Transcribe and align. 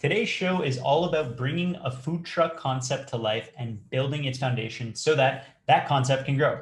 Today's 0.00 0.28
show 0.28 0.62
is 0.62 0.78
all 0.78 1.06
about 1.06 1.36
bringing 1.36 1.74
a 1.82 1.90
food 1.90 2.24
truck 2.24 2.56
concept 2.56 3.08
to 3.08 3.16
life 3.16 3.50
and 3.58 3.90
building 3.90 4.26
its 4.26 4.38
foundation 4.38 4.94
so 4.94 5.16
that 5.16 5.56
that 5.66 5.88
concept 5.88 6.24
can 6.24 6.36
grow. 6.36 6.60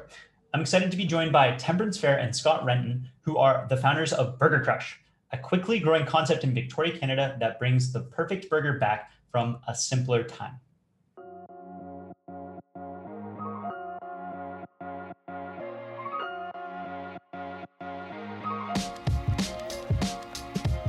I'm 0.55 0.61
excited 0.61 0.89
to 0.89 0.97
be 0.97 1.05
joined 1.05 1.31
by 1.31 1.55
Temperance 1.55 2.01
Phair 2.01 2.19
and 2.19 2.35
Scott 2.35 2.65
Renton, 2.65 3.07
who 3.21 3.37
are 3.37 3.67
the 3.69 3.77
founders 3.77 4.11
of 4.11 4.39
Burger 4.39 4.63
Crush, 4.63 4.99
a 5.31 5.37
quickly 5.37 5.77
growing 5.77 6.03
concept 6.03 6.45
in 6.45 6.55
Victoria, 6.55 6.97
Canada 6.97 7.37
that 7.39 7.59
brings 7.59 7.93
the 7.93 7.99
perfect 7.99 8.49
burger 8.49 8.79
back 8.79 9.11
from 9.31 9.59
a 9.67 9.75
simpler 9.75 10.23
time. 10.23 10.59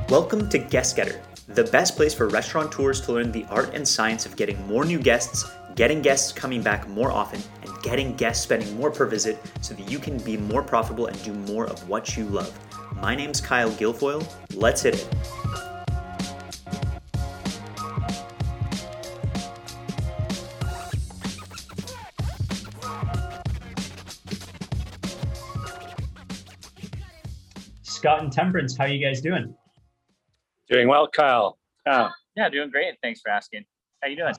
Welcome 0.09 0.49
to 0.49 0.57
Guest 0.57 0.95
Getter 0.95 1.21
the 1.55 1.63
best 1.63 1.95
place 1.95 2.13
for 2.13 2.27
restaurateurs 2.29 3.01
to 3.01 3.11
learn 3.11 3.31
the 3.31 3.45
art 3.49 3.73
and 3.73 3.87
science 3.87 4.25
of 4.25 4.35
getting 4.35 4.65
more 4.67 4.85
new 4.85 4.99
guests, 4.99 5.51
getting 5.75 5.99
guests 6.01 6.31
coming 6.31 6.61
back 6.61 6.87
more 6.89 7.11
often, 7.11 7.41
and 7.63 7.81
getting 7.81 8.15
guests 8.15 8.43
spending 8.43 8.77
more 8.77 8.91
per 8.91 9.05
visit 9.07 9.41
so 9.61 9.73
that 9.73 9.89
you 9.89 9.97
can 9.97 10.17
be 10.19 10.37
more 10.37 10.61
profitable 10.61 11.07
and 11.07 11.23
do 11.23 11.33
more 11.51 11.65
of 11.65 11.89
what 11.89 12.15
you 12.15 12.25
love. 12.25 12.53
My 13.01 13.15
name's 13.15 13.41
Kyle 13.41 13.71
Guilfoyle. 13.71 14.27
Let's 14.53 14.83
hit 14.83 14.95
it. 14.95 15.07
Scott 27.81 28.21
and 28.23 28.31
Temperance, 28.31 28.77
how 28.77 28.85
are 28.85 28.87
you 28.87 29.03
guys 29.03 29.19
doing? 29.19 29.53
Doing 30.69 30.87
well, 30.87 31.07
Kyle. 31.07 31.57
Uh, 31.87 32.09
yeah, 32.35 32.47
doing 32.47 32.69
great. 32.69 32.93
Thanks 33.01 33.21
for 33.21 33.31
asking. 33.31 33.65
How 34.03 34.09
you 34.09 34.15
doing? 34.15 34.35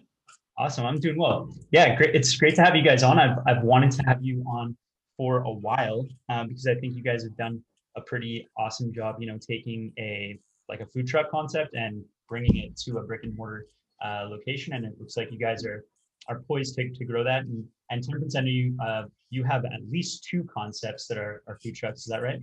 Awesome. 0.56 0.86
I'm 0.86 1.00
doing 1.00 1.18
well. 1.18 1.52
Yeah, 1.72 1.96
great. 1.96 2.14
It's 2.14 2.36
great 2.36 2.54
to 2.54 2.62
have 2.62 2.76
you 2.76 2.82
guys 2.82 3.02
on. 3.02 3.18
I've, 3.18 3.38
I've 3.48 3.64
wanted 3.64 3.90
to 3.92 4.02
have 4.04 4.22
you 4.22 4.44
on 4.46 4.76
for 5.16 5.40
a 5.40 5.50
while 5.50 6.06
um, 6.28 6.46
because 6.46 6.68
I 6.68 6.76
think 6.76 6.94
you 6.94 7.02
guys 7.02 7.24
have 7.24 7.36
done 7.36 7.60
a 7.96 8.00
pretty 8.00 8.46
awesome 8.56 8.92
job, 8.92 9.16
you 9.18 9.26
know, 9.26 9.38
taking 9.38 9.92
a 9.98 10.38
like 10.68 10.78
a 10.78 10.86
food 10.86 11.08
truck 11.08 11.32
concept 11.32 11.74
and 11.74 12.04
bringing 12.28 12.58
it 12.58 12.76
to 12.76 12.98
a 12.98 13.02
brick 13.02 13.24
and 13.24 13.36
mortar 13.36 13.66
uh, 14.04 14.28
location. 14.30 14.74
And 14.74 14.84
it 14.84 14.92
looks 15.00 15.16
like 15.16 15.32
you 15.32 15.38
guys 15.38 15.64
are 15.64 15.84
are 16.28 16.42
poised 16.46 16.76
to, 16.76 16.88
to 16.90 17.04
grow 17.04 17.24
that. 17.24 17.42
And, 17.42 17.64
and 17.90 18.04
Temperance, 18.04 18.36
I 18.36 18.42
know 18.42 18.46
you, 18.46 18.76
uh, 18.80 19.02
you 19.30 19.42
have 19.42 19.64
at 19.64 19.80
least 19.90 20.28
two 20.30 20.46
concepts 20.52 21.08
that 21.08 21.18
are, 21.18 21.42
are 21.48 21.58
food 21.60 21.74
trucks. 21.74 22.00
Is 22.00 22.06
that 22.06 22.22
right? 22.22 22.40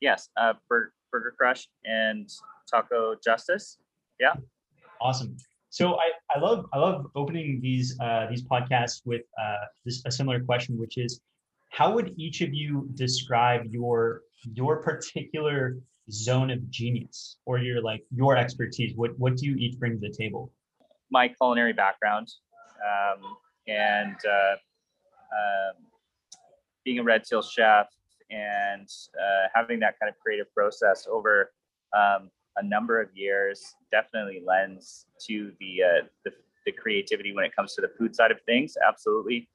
Yes, 0.00 0.28
uh, 0.36 0.52
Burger, 0.68 0.92
Burger 1.10 1.34
Crush 1.38 1.66
and 1.86 2.28
Taco 2.70 3.14
Justice. 3.24 3.78
Yeah. 4.20 4.34
Awesome. 5.00 5.36
So 5.70 5.96
I, 5.96 6.12
I 6.34 6.38
love 6.38 6.66
I 6.72 6.78
love 6.78 7.06
opening 7.14 7.60
these 7.60 7.98
uh, 8.00 8.26
these 8.30 8.42
podcasts 8.42 9.02
with 9.04 9.22
uh, 9.38 9.66
this 9.84 10.02
a 10.06 10.10
similar 10.10 10.40
question, 10.40 10.78
which 10.78 10.96
is, 10.96 11.20
how 11.70 11.92
would 11.92 12.14
each 12.16 12.40
of 12.40 12.54
you 12.54 12.88
describe 12.94 13.66
your 13.66 14.22
your 14.54 14.82
particular 14.82 15.76
zone 16.10 16.50
of 16.50 16.70
genius 16.70 17.36
or 17.44 17.58
your 17.58 17.82
like 17.82 18.04
your 18.14 18.36
expertise? 18.36 18.94
What 18.96 19.18
what 19.18 19.36
do 19.36 19.46
you 19.46 19.56
each 19.56 19.78
bring 19.78 19.92
to 19.92 19.98
the 19.98 20.14
table? 20.16 20.52
My 21.10 21.28
culinary 21.28 21.72
background, 21.72 22.28
um, 22.82 23.36
and 23.68 24.16
uh, 24.24 24.56
um, 25.36 25.74
being 26.84 27.00
a 27.00 27.02
red 27.02 27.26
seal 27.26 27.42
chef, 27.42 27.88
and 28.30 28.88
uh, 29.20 29.48
having 29.54 29.78
that 29.80 29.98
kind 30.00 30.08
of 30.08 30.18
creative 30.20 30.52
process 30.54 31.06
over 31.10 31.52
um, 31.94 32.30
a 32.56 32.62
number 32.62 33.00
of 33.00 33.08
years 33.14 33.74
definitely 33.90 34.42
lends 34.44 35.06
to 35.26 35.52
the, 35.60 35.82
uh, 35.82 36.06
the, 36.24 36.32
the 36.64 36.72
creativity 36.72 37.34
when 37.34 37.44
it 37.44 37.54
comes 37.54 37.74
to 37.74 37.80
the 37.80 37.90
food 37.98 38.14
side 38.14 38.30
of 38.30 38.40
things, 38.42 38.76
absolutely, 38.86 39.48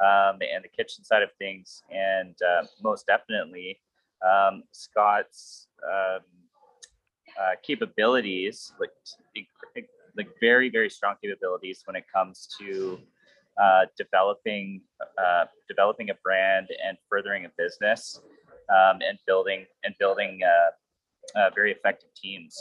um, 0.00 0.38
and 0.40 0.62
the 0.62 0.68
kitchen 0.68 1.04
side 1.04 1.22
of 1.22 1.30
things, 1.38 1.82
and 1.90 2.34
uh, 2.42 2.66
most 2.82 3.06
definitely 3.06 3.78
um, 4.26 4.62
Scott's 4.72 5.68
um, 5.84 6.20
uh, 7.40 7.54
capabilities, 7.62 8.72
like 8.80 8.90
like 10.16 10.28
very 10.40 10.68
very 10.68 10.90
strong 10.90 11.14
capabilities 11.22 11.82
when 11.84 11.94
it 11.94 12.04
comes 12.12 12.48
to 12.58 12.98
uh, 13.60 13.86
developing 13.96 14.80
uh, 15.00 15.44
developing 15.68 16.10
a 16.10 16.14
brand 16.24 16.68
and 16.86 16.98
furthering 17.08 17.44
a 17.44 17.48
business 17.56 18.20
um, 18.70 18.98
and 19.08 19.18
building 19.26 19.66
and 19.84 19.94
building 19.98 20.40
uh, 20.44 20.70
uh, 21.34 21.50
very 21.54 21.72
effective 21.72 22.10
teams. 22.14 22.56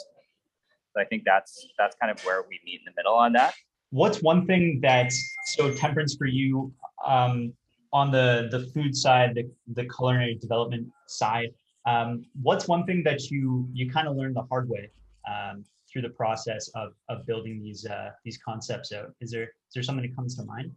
So 0.94 1.02
I 1.02 1.06
think 1.06 1.24
that's 1.26 1.68
that's 1.78 1.96
kind 2.02 2.12
of 2.12 2.20
where 2.26 2.44
we 2.44 2.60
meet 2.66 2.80
in 2.80 2.86
the 2.86 2.94
middle 2.96 3.14
on 3.14 3.34
that. 3.34 3.54
What's 3.92 4.22
one 4.22 4.46
thing 4.46 4.80
that's 4.82 5.18
so 5.46 5.74
temperance 5.74 6.16
for 6.16 6.26
you 6.26 6.74
um, 7.06 7.54
on 7.94 8.12
the 8.12 8.48
the 8.52 8.68
food 8.74 8.96
side, 8.96 9.36
the 9.36 9.50
the 9.74 9.86
culinary 9.86 10.36
development 10.36 10.88
side? 11.08 11.50
Um, 11.86 12.26
what's 12.42 12.68
one 12.68 12.86
thing 12.86 13.04
that 13.04 13.30
you 13.30 13.70
you 13.74 13.90
kind 13.90 14.08
of 14.08 14.16
learned 14.16 14.36
the 14.36 14.44
hard 14.44 14.68
way 14.70 14.90
um, 15.30 15.64
through 15.92 16.02
the 16.02 16.10
process 16.10 16.70
of 16.76 16.94
of 17.10 17.26
building 17.26 17.62
these 17.62 17.86
uh, 17.86 18.12
these 18.26 18.38
concepts 18.38 18.92
out? 18.92 19.14
Is 19.22 19.32
there 19.32 19.44
is 19.44 19.74
there 19.74 19.84
something 19.84 20.08
that 20.08 20.16
comes 20.16 20.36
to 20.36 20.44
mind? 20.44 20.72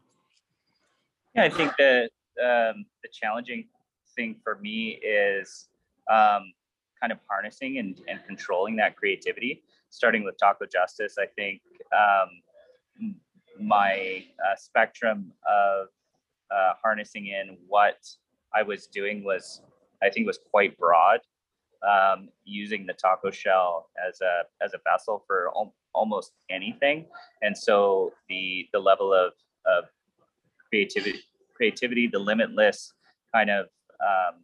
Yeah, 1.34 1.44
I 1.44 1.50
think 1.50 1.72
that 1.78 2.10
um, 2.42 2.84
the 3.02 3.08
challenging 3.12 3.66
thing 4.14 4.36
for 4.42 4.56
me 4.56 5.00
is 5.02 5.68
um, 6.10 6.52
kind 7.00 7.12
of 7.12 7.18
harnessing 7.28 7.78
and, 7.78 8.00
and 8.08 8.20
controlling 8.26 8.76
that 8.76 8.96
creativity. 8.96 9.62
Starting 9.90 10.22
with 10.22 10.36
Taco 10.38 10.66
Justice, 10.66 11.16
I 11.18 11.26
think 11.26 11.62
um, 11.92 13.14
my 13.58 14.24
uh, 14.38 14.56
spectrum 14.56 15.32
of 15.48 15.88
uh, 16.50 16.72
harnessing 16.82 17.26
in 17.26 17.56
what 17.66 17.98
I 18.54 18.62
was 18.62 18.86
doing 18.86 19.24
was, 19.24 19.62
I 20.02 20.10
think, 20.10 20.26
was 20.26 20.38
quite 20.50 20.76
broad. 20.78 21.20
Um, 21.82 22.28
using 22.44 22.84
the 22.84 22.92
taco 22.92 23.30
shell 23.30 23.88
as 24.06 24.20
a 24.20 24.42
as 24.62 24.74
a 24.74 24.80
vessel 24.84 25.24
for 25.26 25.48
al- 25.56 25.74
almost 25.94 26.32
anything, 26.50 27.06
and 27.40 27.56
so 27.56 28.12
the 28.28 28.68
the 28.74 28.78
level 28.78 29.14
of 29.14 29.32
of 29.64 29.84
creativity, 30.68 31.20
creativity, 31.54 32.06
the 32.06 32.18
limitless 32.18 32.92
kind 33.34 33.48
of 33.48 33.66
um, 34.02 34.42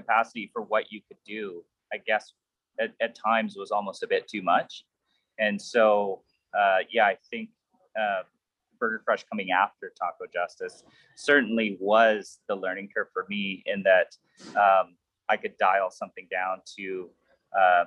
capacity 0.00 0.50
for 0.52 0.62
what 0.62 0.90
you 0.90 1.00
could 1.08 1.18
do, 1.26 1.64
I 1.92 1.98
guess 2.06 2.32
at, 2.80 2.90
at 3.00 3.14
times 3.14 3.56
was 3.56 3.70
almost 3.70 4.02
a 4.02 4.06
bit 4.06 4.28
too 4.28 4.42
much. 4.42 4.84
And 5.38 5.60
so, 5.60 6.22
uh, 6.58 6.78
yeah, 6.90 7.06
I 7.06 7.16
think 7.30 7.50
uh, 7.98 8.22
Burger 8.78 9.02
Crush 9.04 9.24
coming 9.24 9.50
after 9.50 9.92
Taco 9.98 10.24
Justice 10.32 10.84
certainly 11.16 11.76
was 11.80 12.38
the 12.48 12.54
learning 12.54 12.90
curve 12.94 13.08
for 13.12 13.26
me 13.28 13.62
in 13.66 13.82
that 13.82 14.16
um, 14.56 14.96
I 15.28 15.36
could 15.36 15.56
dial 15.58 15.90
something 15.90 16.26
down 16.30 16.62
to 16.78 17.10
uh, 17.58 17.84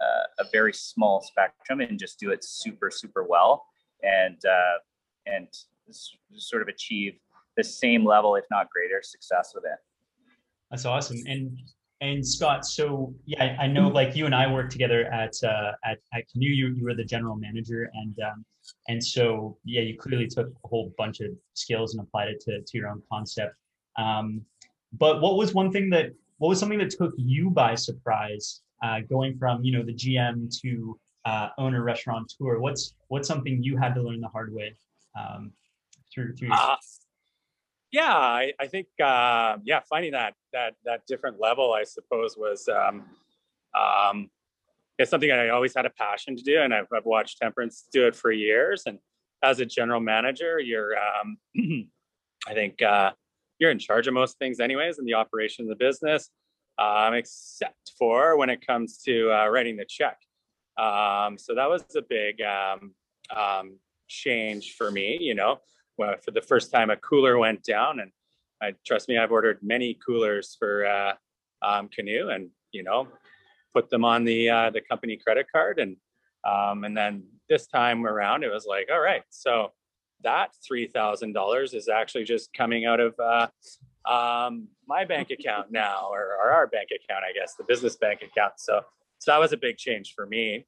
uh 0.00 0.24
a 0.38 0.44
very 0.50 0.72
small 0.72 1.20
spectrum 1.20 1.80
and 1.80 1.98
just 1.98 2.18
do 2.18 2.30
it 2.30 2.42
super, 2.44 2.90
super 2.90 3.24
well 3.24 3.66
and 4.02 4.38
uh, 4.44 4.78
and 5.26 5.48
sort 6.36 6.62
of 6.62 6.68
achieve 6.68 7.14
the 7.56 7.64
same 7.64 8.04
level, 8.04 8.36
if 8.36 8.44
not 8.50 8.70
greater, 8.70 9.00
success 9.02 9.52
with 9.54 9.64
it. 9.64 9.78
That's 10.70 10.84
awesome. 10.84 11.18
And 11.26 11.58
and 12.02 12.26
Scott, 12.26 12.64
so 12.64 13.14
yeah, 13.26 13.56
I 13.60 13.66
know 13.66 13.88
like 13.88 14.16
you 14.16 14.24
and 14.24 14.34
I 14.34 14.50
worked 14.50 14.72
together 14.72 15.04
at 15.12 15.34
uh, 15.44 15.72
at 15.84 15.98
at 16.14 16.28
Canoe. 16.32 16.48
You 16.48 16.68
you 16.68 16.84
were 16.84 16.94
the 16.94 17.04
general 17.04 17.36
manager, 17.36 17.90
and 17.94 18.18
um, 18.20 18.44
and 18.88 19.04
so 19.04 19.58
yeah, 19.64 19.82
you 19.82 19.98
clearly 19.98 20.26
took 20.26 20.48
a 20.64 20.68
whole 20.68 20.94
bunch 20.96 21.20
of 21.20 21.30
skills 21.54 21.94
and 21.94 22.02
applied 22.02 22.28
it 22.28 22.40
to 22.46 22.62
to 22.62 22.78
your 22.78 22.88
own 22.88 23.02
concept. 23.12 23.54
Um, 23.98 24.42
but 24.92 25.20
what 25.20 25.36
was 25.36 25.52
one 25.52 25.70
thing 25.70 25.90
that 25.90 26.12
what 26.38 26.48
was 26.48 26.58
something 26.58 26.78
that 26.78 26.90
took 26.90 27.12
you 27.18 27.50
by 27.50 27.74
surprise, 27.74 28.62
uh, 28.82 29.00
going 29.00 29.36
from 29.36 29.62
you 29.62 29.72
know 29.72 29.82
the 29.82 29.94
GM 29.94 30.48
to 30.62 30.98
uh, 31.26 31.48
owner 31.58 31.82
restaurateur? 31.82 32.60
What's 32.60 32.94
what's 33.08 33.28
something 33.28 33.62
you 33.62 33.76
had 33.76 33.94
to 33.94 34.02
learn 34.02 34.20
the 34.20 34.28
hard 34.28 34.54
way 34.54 34.74
um, 35.18 35.52
through 36.12 36.34
through? 36.36 36.52
Uh, 36.52 36.76
yeah, 37.92 38.14
I, 38.14 38.52
I 38.60 38.66
think 38.66 38.86
uh, 39.02 39.56
yeah, 39.64 39.80
finding 39.88 40.12
that 40.12 40.34
that 40.52 40.74
that 40.84 41.06
different 41.06 41.40
level, 41.40 41.72
I 41.72 41.84
suppose, 41.84 42.36
was 42.36 42.68
um, 42.68 43.04
um, 43.78 44.30
it's 44.98 45.10
something 45.10 45.30
I 45.30 45.48
always 45.48 45.74
had 45.74 45.86
a 45.86 45.90
passion 45.90 46.36
to 46.36 46.42
do, 46.42 46.60
and 46.60 46.72
I've, 46.72 46.86
I've 46.94 47.04
watched 47.04 47.38
Temperance 47.38 47.88
do 47.92 48.06
it 48.06 48.14
for 48.14 48.30
years. 48.30 48.84
And 48.86 48.98
as 49.42 49.58
a 49.58 49.66
general 49.66 50.00
manager, 50.00 50.60
you're 50.60 50.94
um, 50.96 51.38
I 52.46 52.54
think 52.54 52.80
uh, 52.80 53.12
you're 53.58 53.72
in 53.72 53.78
charge 53.78 54.06
of 54.06 54.14
most 54.14 54.38
things, 54.38 54.60
anyways, 54.60 54.98
in 54.98 55.04
the 55.04 55.14
operation 55.14 55.64
of 55.64 55.68
the 55.68 55.84
business, 55.84 56.30
um, 56.78 57.14
except 57.14 57.92
for 57.98 58.36
when 58.36 58.50
it 58.50 58.64
comes 58.64 58.98
to 59.06 59.32
uh, 59.32 59.48
writing 59.48 59.76
the 59.76 59.84
check. 59.84 60.18
Um, 60.78 61.36
so 61.38 61.54
that 61.56 61.68
was 61.68 61.84
a 61.96 62.02
big 62.02 62.40
um, 62.40 62.94
um, 63.36 63.78
change 64.06 64.74
for 64.76 64.92
me, 64.92 65.18
you 65.20 65.34
know 65.34 65.60
uh, 66.02 66.16
for 66.16 66.30
the 66.30 66.42
first 66.42 66.72
time 66.72 66.90
a 66.90 66.96
cooler 66.96 67.38
went 67.38 67.62
down 67.62 68.00
and 68.00 68.10
I 68.62 68.74
trust 68.86 69.08
me, 69.08 69.16
I've 69.16 69.32
ordered 69.32 69.58
many 69.62 69.98
coolers 70.06 70.56
for 70.58 70.84
uh, 70.86 71.14
um, 71.62 71.88
Canoe 71.88 72.28
and, 72.28 72.50
you 72.72 72.82
know, 72.82 73.08
put 73.72 73.88
them 73.88 74.04
on 74.04 74.24
the 74.24 74.50
uh, 74.50 74.70
the 74.70 74.80
company 74.80 75.16
credit 75.16 75.46
card 75.52 75.78
and 75.78 75.96
Um, 76.44 76.84
and 76.84 76.96
then 76.96 77.24
this 77.48 77.66
time 77.66 78.06
around, 78.06 78.44
it 78.44 78.52
was 78.52 78.66
like, 78.66 78.88
all 78.90 79.00
right, 79.00 79.22
so 79.30 79.72
that 80.22 80.50
three 80.66 80.86
thousand 80.86 81.32
dollars 81.34 81.74
is 81.74 81.88
actually 81.88 82.24
just 82.24 82.52
coming 82.52 82.86
out 82.86 83.00
of 83.00 83.14
uh, 83.18 83.48
um, 84.08 84.68
my 84.86 85.04
bank 85.04 85.30
account 85.38 85.70
now, 85.70 86.08
or, 86.10 86.36
or, 86.42 86.50
our 86.52 86.66
bank 86.66 86.88
account, 86.90 87.24
I 87.24 87.32
guess, 87.32 87.54
the 87.54 87.64
business 87.64 87.96
bank 87.96 88.22
account. 88.22 88.54
So, 88.58 88.80
so 89.18 89.32
that 89.32 89.38
was 89.38 89.52
a 89.52 89.56
big 89.56 89.76
change 89.76 90.14
for 90.14 90.26
me. 90.26 90.66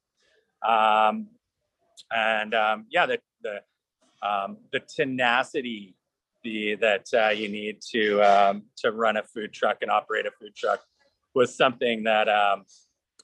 Um, 0.67 1.27
and 2.11 2.53
um, 2.53 2.85
yeah, 2.89 3.05
the 3.05 3.19
the 3.41 3.61
um, 4.23 4.57
the 4.71 4.79
tenacity 4.79 5.95
the 6.43 6.75
that 6.75 7.07
uh, 7.13 7.29
you 7.29 7.49
need 7.49 7.81
to 7.91 8.21
um, 8.21 8.63
to 8.77 8.91
run 8.91 9.17
a 9.17 9.23
food 9.23 9.53
truck 9.53 9.77
and 9.81 9.89
operate 9.89 10.25
a 10.25 10.31
food 10.31 10.55
truck 10.55 10.81
was 11.33 11.55
something 11.55 12.03
that 12.03 12.27
um, 12.29 12.65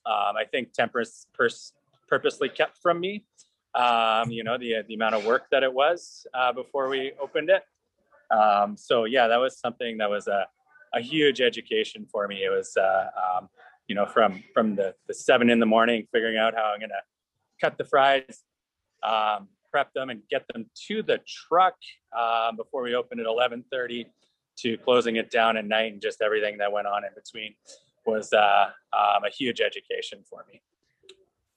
um, 0.05 0.35
I 0.37 0.45
think 0.49 0.73
Temperance 0.73 1.27
pers- 1.33 1.73
purposely 2.07 2.49
kept 2.49 2.77
from 2.81 2.99
me. 2.99 3.25
Um, 3.75 4.31
you 4.31 4.43
know 4.43 4.57
the 4.57 4.83
the 4.87 4.95
amount 4.95 5.15
of 5.15 5.25
work 5.25 5.43
that 5.51 5.63
it 5.63 5.73
was 5.73 6.25
uh, 6.33 6.53
before 6.53 6.87
we 6.89 7.13
opened 7.21 7.49
it. 7.49 7.63
Um, 8.31 8.77
so 8.77 9.05
yeah, 9.05 9.27
that 9.27 9.37
was 9.37 9.59
something 9.59 9.97
that 9.97 10.09
was 10.09 10.27
a 10.27 10.47
a 10.95 11.01
huge 11.01 11.39
education 11.39 12.07
for 12.11 12.27
me. 12.27 12.43
It 12.43 12.49
was 12.49 12.75
uh, 12.77 13.41
you 13.87 13.95
know 13.95 14.05
from 14.05 14.43
from 14.53 14.75
the 14.75 14.95
the 15.07 15.13
seven 15.13 15.49
in 15.49 15.59
the 15.59 15.65
morning 15.65 16.07
figuring 16.11 16.37
out 16.37 16.55
how 16.55 16.71
I'm 16.73 16.79
gonna 16.79 17.03
cut 17.61 17.77
the 17.77 17.83
fries, 17.83 18.43
um, 19.03 19.49
prep 19.71 19.93
them, 19.93 20.09
and 20.09 20.21
get 20.29 20.45
them 20.53 20.65
to 20.87 21.03
the 21.03 21.19
truck 21.27 21.75
um, 22.17 22.55
before 22.55 22.83
we 22.83 22.95
opened 22.95 23.21
at 23.21 23.27
11:30 23.27 24.05
to 24.57 24.77
closing 24.79 25.15
it 25.15 25.31
down 25.31 25.57
at 25.57 25.65
night 25.65 25.93
and 25.93 26.01
just 26.01 26.21
everything 26.21 26.57
that 26.57 26.71
went 26.71 26.85
on 26.87 27.03
in 27.05 27.11
between 27.15 27.55
was 28.05 28.33
uh, 28.33 28.69
um, 28.93 29.23
a 29.25 29.29
huge 29.29 29.61
education 29.61 30.19
for 30.29 30.45
me. 30.51 30.61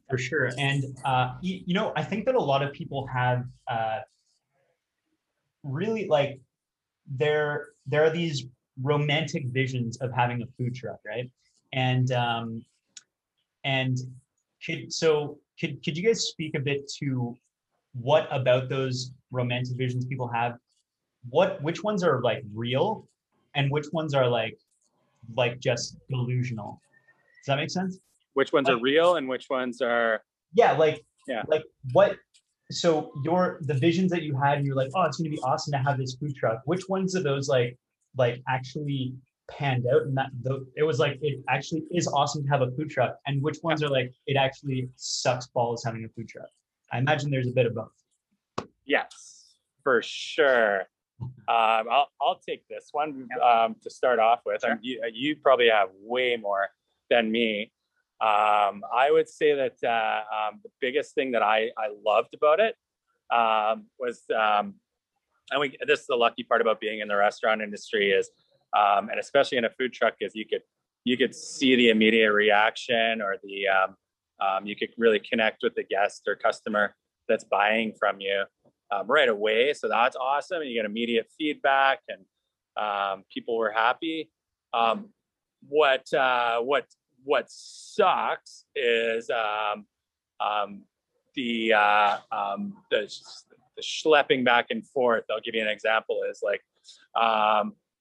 For 0.08 0.18
sure, 0.18 0.50
and 0.58 0.84
uh, 1.04 1.34
you, 1.40 1.62
you, 1.64 1.74
know, 1.74 1.92
I 1.96 2.02
think 2.02 2.26
that 2.26 2.34
a 2.34 2.40
lot 2.40 2.62
of 2.62 2.72
people 2.72 3.06
have 3.06 3.44
uh, 3.66 4.00
really 5.62 6.06
like 6.06 6.40
there. 7.06 7.68
There 7.86 8.04
are 8.04 8.10
these 8.10 8.44
romantic 8.82 9.46
visions 9.46 9.96
of 9.98 10.12
having 10.12 10.42
a 10.42 10.46
food 10.58 10.74
truck, 10.74 10.98
right? 11.06 11.30
And 11.72 12.12
um, 12.12 12.64
and 13.64 13.96
could 14.64 14.92
so 14.92 15.38
could 15.58 15.82
could 15.82 15.96
you 15.96 16.04
guys 16.04 16.24
speak 16.24 16.54
a 16.56 16.60
bit 16.60 16.90
to 16.98 17.36
what 17.94 18.28
about 18.30 18.68
those 18.68 19.12
romantic 19.30 19.76
visions 19.76 20.06
people 20.06 20.28
have? 20.28 20.54
What 21.28 21.62
which 21.62 21.82
ones 21.82 22.02
are 22.02 22.20
like 22.22 22.42
real, 22.54 23.08
and 23.54 23.70
which 23.70 23.86
ones 23.92 24.14
are 24.14 24.28
like 24.28 24.58
like 25.36 25.60
just 25.60 25.96
delusional. 26.08 26.80
Does 27.40 27.46
that 27.46 27.56
make 27.56 27.70
sense? 27.70 27.98
Which 28.34 28.52
ones 28.52 28.68
like, 28.68 28.76
are 28.76 28.80
real 28.80 29.16
and 29.16 29.28
which 29.28 29.48
ones 29.50 29.80
are 29.80 30.22
Yeah, 30.54 30.72
like 30.72 31.04
yeah. 31.28 31.42
Like 31.46 31.64
what 31.92 32.16
so 32.70 33.12
your 33.24 33.58
the 33.62 33.74
visions 33.74 34.10
that 34.10 34.22
you 34.22 34.36
had 34.36 34.58
and 34.58 34.66
you're 34.66 34.76
like, 34.76 34.90
oh, 34.94 35.02
it's 35.02 35.18
gonna 35.18 35.30
be 35.30 35.40
awesome 35.40 35.72
to 35.72 35.78
have 35.78 35.98
this 35.98 36.14
food 36.14 36.34
truck. 36.34 36.62
Which 36.64 36.88
ones 36.88 37.14
of 37.14 37.24
those 37.24 37.48
like 37.48 37.78
like 38.16 38.42
actually 38.48 39.14
panned 39.50 39.84
out 39.92 40.02
and 40.02 40.16
that 40.16 40.30
the, 40.42 40.64
it 40.76 40.82
was 40.82 40.98
like 40.98 41.18
it 41.20 41.42
actually 41.48 41.84
is 41.90 42.06
awesome 42.08 42.42
to 42.42 42.48
have 42.48 42.62
a 42.62 42.70
food 42.72 42.90
truck 42.90 43.16
and 43.26 43.42
which 43.42 43.58
ones 43.62 43.82
are 43.82 43.88
like 43.88 44.12
it 44.26 44.36
actually 44.36 44.88
sucks 44.96 45.46
balls 45.48 45.82
having 45.84 46.04
a 46.04 46.08
food 46.10 46.28
truck 46.28 46.48
i 46.92 46.98
imagine 46.98 47.30
there's 47.30 47.48
a 47.48 47.52
bit 47.52 47.66
of 47.66 47.74
both 47.74 47.90
yes 48.84 49.56
for 49.82 50.00
sure 50.02 50.86
um, 51.48 51.86
I'll, 51.90 52.08
I'll 52.20 52.40
take 52.46 52.66
this 52.68 52.88
one 52.92 53.28
um, 53.42 53.76
to 53.82 53.90
start 53.90 54.18
off 54.18 54.40
with. 54.44 54.62
Sure. 54.62 54.78
You, 54.82 55.02
you, 55.12 55.36
probably 55.36 55.68
have 55.68 55.88
way 56.00 56.36
more 56.36 56.68
than 57.10 57.30
me. 57.30 57.72
Um, 58.20 58.82
I 58.94 59.08
would 59.10 59.28
say 59.28 59.54
that 59.54 59.76
uh, 59.84 60.22
um, 60.34 60.60
the 60.62 60.70
biggest 60.80 61.14
thing 61.14 61.32
that 61.32 61.42
I, 61.42 61.70
I 61.76 61.88
loved 62.04 62.34
about 62.34 62.60
it 62.60 62.76
um, 63.30 63.86
was, 63.98 64.22
um, 64.30 64.74
and 65.50 65.60
we, 65.60 65.76
this 65.86 66.00
is 66.00 66.06
the 66.06 66.16
lucky 66.16 66.44
part 66.44 66.60
about 66.60 66.80
being 66.80 67.00
in 67.00 67.08
the 67.08 67.16
restaurant 67.16 67.62
industry 67.62 68.10
is, 68.10 68.30
and 68.72 69.18
especially 69.18 69.58
in 69.58 69.64
a 69.64 69.70
food 69.70 69.92
truck, 69.92 70.14
is 70.20 70.34
you 70.34 70.46
could 70.46 70.62
you 71.04 71.16
could 71.16 71.34
see 71.34 71.74
the 71.74 71.90
immediate 71.90 72.32
reaction 72.32 73.20
or 73.20 73.36
the 73.42 73.66
you 74.64 74.76
could 74.76 74.90
really 74.96 75.20
connect 75.20 75.62
with 75.62 75.74
the 75.74 75.84
guest 75.84 76.22
or 76.26 76.36
customer 76.36 76.94
that's 77.28 77.44
buying 77.44 77.92
from 77.98 78.20
you 78.20 78.44
um, 78.92 79.06
right 79.06 79.28
away. 79.28 79.72
So 79.72 79.88
that's 79.88 80.16
awesome. 80.16 80.62
And 80.62 80.70
you 80.70 80.76
get 80.76 80.84
immediate 80.84 81.28
feedback 81.38 82.00
and 82.08 82.24
um, 82.76 83.24
people 83.32 83.56
were 83.56 83.70
happy. 83.70 84.30
Um, 84.74 85.10
what, 85.68 86.12
uh, 86.12 86.60
what, 86.60 86.86
what 87.24 87.46
sucks 87.48 88.64
is 88.74 89.30
um, 89.30 89.86
um, 90.40 90.82
the, 91.34 91.72
uh, 91.72 92.18
um, 92.30 92.74
the, 92.90 93.10
the 93.76 93.82
schlepping 93.82 94.44
back 94.44 94.66
and 94.70 94.86
forth. 94.86 95.24
I'll 95.30 95.40
give 95.40 95.54
you 95.54 95.62
an 95.62 95.68
example 95.68 96.20
is 96.30 96.40
like 96.42 96.62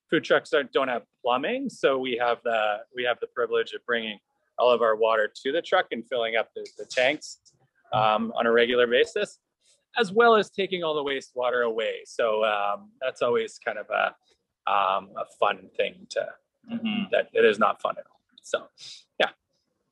food 0.09 0.23
trucks 0.23 0.49
don't, 0.49 0.71
don't 0.73 0.87
have 0.87 1.03
plumbing. 1.23 1.69
So 1.69 1.97
we 1.97 2.17
have 2.17 2.39
the, 2.43 2.79
we 2.95 3.03
have 3.03 3.19
the 3.21 3.27
privilege 3.27 3.73
of 3.73 3.85
bringing 3.85 4.19
all 4.61 4.71
of 4.71 4.81
our 4.81 4.95
water 4.95 5.31
to 5.43 5.51
the 5.51 5.61
truck 5.61 5.87
and 5.91 6.07
filling 6.07 6.35
up 6.35 6.49
the, 6.55 6.65
the 6.77 6.85
tanks 6.85 7.39
on 7.93 8.45
a 8.45 8.51
regular 8.51 8.87
basis 8.87 9.39
as 9.99 10.11
well 10.11 10.35
as 10.35 10.49
taking 10.49 10.83
all 10.83 10.93
the 10.93 11.03
wastewater 11.03 11.65
away. 11.65 12.01
So 12.05 12.45
um, 12.45 12.91
that's 13.01 13.21
always 13.21 13.59
kind 13.59 13.77
of 13.77 13.87
a 13.89 14.15
um, 14.71 15.09
a 15.17 15.25
fun 15.39 15.69
thing 15.75 16.07
to 16.11 16.27
mm-hmm. 16.71 17.03
that 17.11 17.29
it 17.33 17.43
is 17.43 17.57
not 17.57 17.81
fun 17.81 17.95
at 17.97 18.05
all. 18.09 18.19
So 18.41 18.67
yeah. 19.19 19.29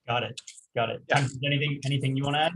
Got 0.07 0.23
it. 0.23 0.41
Got 0.75 0.89
it. 0.91 1.03
Yeah. 1.09 1.27
Anything 1.43 1.79
anything 1.85 2.15
you 2.15 2.23
want 2.23 2.35
to 2.35 2.41
add? 2.41 2.53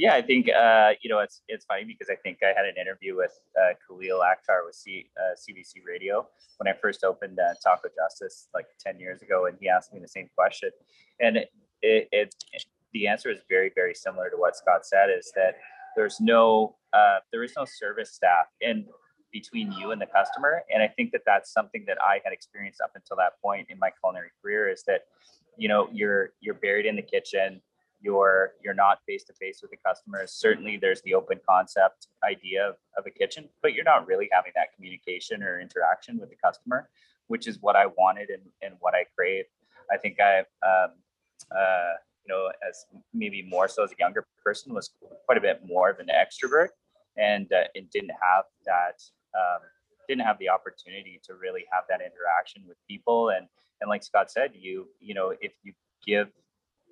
Yeah, 0.00 0.14
I 0.14 0.22
think 0.22 0.48
uh, 0.48 0.92
you 1.02 1.10
know 1.10 1.18
it's 1.18 1.42
it's 1.46 1.66
funny 1.66 1.84
because 1.84 2.08
I 2.08 2.16
think 2.16 2.38
I 2.42 2.56
had 2.56 2.64
an 2.64 2.76
interview 2.80 3.18
with 3.18 3.38
uh, 3.60 3.74
Khalil 3.86 4.20
Akhtar 4.20 4.64
with 4.64 4.74
C, 4.74 5.10
uh, 5.20 5.34
CBC 5.36 5.84
Radio 5.86 6.26
when 6.56 6.72
I 6.72 6.78
first 6.80 7.04
opened 7.04 7.38
uh, 7.38 7.52
Taco 7.62 7.90
Justice 7.94 8.48
like 8.54 8.64
ten 8.78 8.98
years 8.98 9.20
ago, 9.20 9.44
and 9.44 9.58
he 9.60 9.68
asked 9.68 9.92
me 9.92 10.00
the 10.00 10.08
same 10.08 10.30
question, 10.34 10.70
and 11.20 11.36
it, 11.36 11.50
it, 11.82 12.08
it 12.10 12.34
the 12.94 13.08
answer 13.08 13.30
is 13.30 13.40
very 13.46 13.72
very 13.74 13.94
similar 13.94 14.30
to 14.30 14.38
what 14.38 14.56
Scott 14.56 14.86
said. 14.86 15.10
Is 15.10 15.30
that 15.36 15.56
there's 15.94 16.18
no 16.18 16.76
uh, 16.94 17.18
there 17.30 17.44
is 17.44 17.52
no 17.54 17.66
service 17.66 18.10
staff 18.14 18.46
in 18.62 18.86
between 19.30 19.70
you 19.72 19.92
and 19.92 20.00
the 20.00 20.06
customer 20.06 20.64
and 20.74 20.82
i 20.82 20.88
think 20.88 21.12
that 21.12 21.20
that's 21.24 21.52
something 21.52 21.84
that 21.86 21.96
i 22.02 22.18
had 22.24 22.32
experienced 22.32 22.80
up 22.80 22.90
until 22.96 23.16
that 23.16 23.40
point 23.40 23.64
in 23.70 23.78
my 23.78 23.88
culinary 24.02 24.30
career 24.42 24.68
is 24.68 24.82
that 24.88 25.02
you 25.56 25.68
know 25.68 25.88
you're 25.92 26.30
you're 26.40 26.56
buried 26.56 26.84
in 26.84 26.96
the 26.96 27.02
kitchen 27.02 27.60
you're 28.00 28.52
you're 28.62 28.74
not 28.74 28.98
face 29.06 29.24
to 29.24 29.32
face 29.34 29.60
with 29.62 29.70
the 29.70 29.76
customers 29.84 30.32
certainly 30.32 30.76
there's 30.76 31.02
the 31.02 31.14
open 31.14 31.38
concept 31.48 32.08
idea 32.24 32.68
of, 32.68 32.76
of 32.96 33.04
a 33.06 33.10
kitchen 33.10 33.48
but 33.62 33.74
you're 33.74 33.84
not 33.84 34.06
really 34.06 34.28
having 34.32 34.52
that 34.54 34.74
communication 34.74 35.42
or 35.42 35.60
interaction 35.60 36.18
with 36.18 36.30
the 36.30 36.36
customer 36.42 36.88
which 37.28 37.46
is 37.46 37.58
what 37.60 37.76
i 37.76 37.86
wanted 37.86 38.30
and, 38.30 38.42
and 38.62 38.74
what 38.80 38.94
i 38.94 39.04
crave 39.16 39.44
i 39.92 39.96
think 39.96 40.18
i 40.20 40.40
um, 40.66 40.90
uh, 41.50 41.94
you 42.26 42.34
know, 42.34 42.50
as 42.68 42.86
maybe 43.12 43.42
more 43.42 43.68
so 43.68 43.82
as 43.84 43.90
a 43.90 43.94
younger 43.98 44.26
person, 44.44 44.74
was 44.74 44.90
quite 45.26 45.38
a 45.38 45.40
bit 45.40 45.60
more 45.66 45.90
of 45.90 45.98
an 45.98 46.08
extrovert, 46.08 46.68
and 47.16 47.52
uh, 47.52 47.64
and 47.74 47.90
didn't 47.90 48.10
have 48.10 48.44
that 48.66 49.02
um, 49.34 49.60
didn't 50.08 50.24
have 50.24 50.38
the 50.38 50.48
opportunity 50.48 51.20
to 51.24 51.34
really 51.34 51.64
have 51.72 51.84
that 51.88 52.00
interaction 52.00 52.62
with 52.66 52.76
people. 52.88 53.30
And 53.30 53.46
and 53.80 53.88
like 53.88 54.02
Scott 54.02 54.30
said, 54.30 54.52
you 54.54 54.88
you 55.00 55.14
know, 55.14 55.34
if 55.40 55.52
you 55.62 55.72
give 56.06 56.28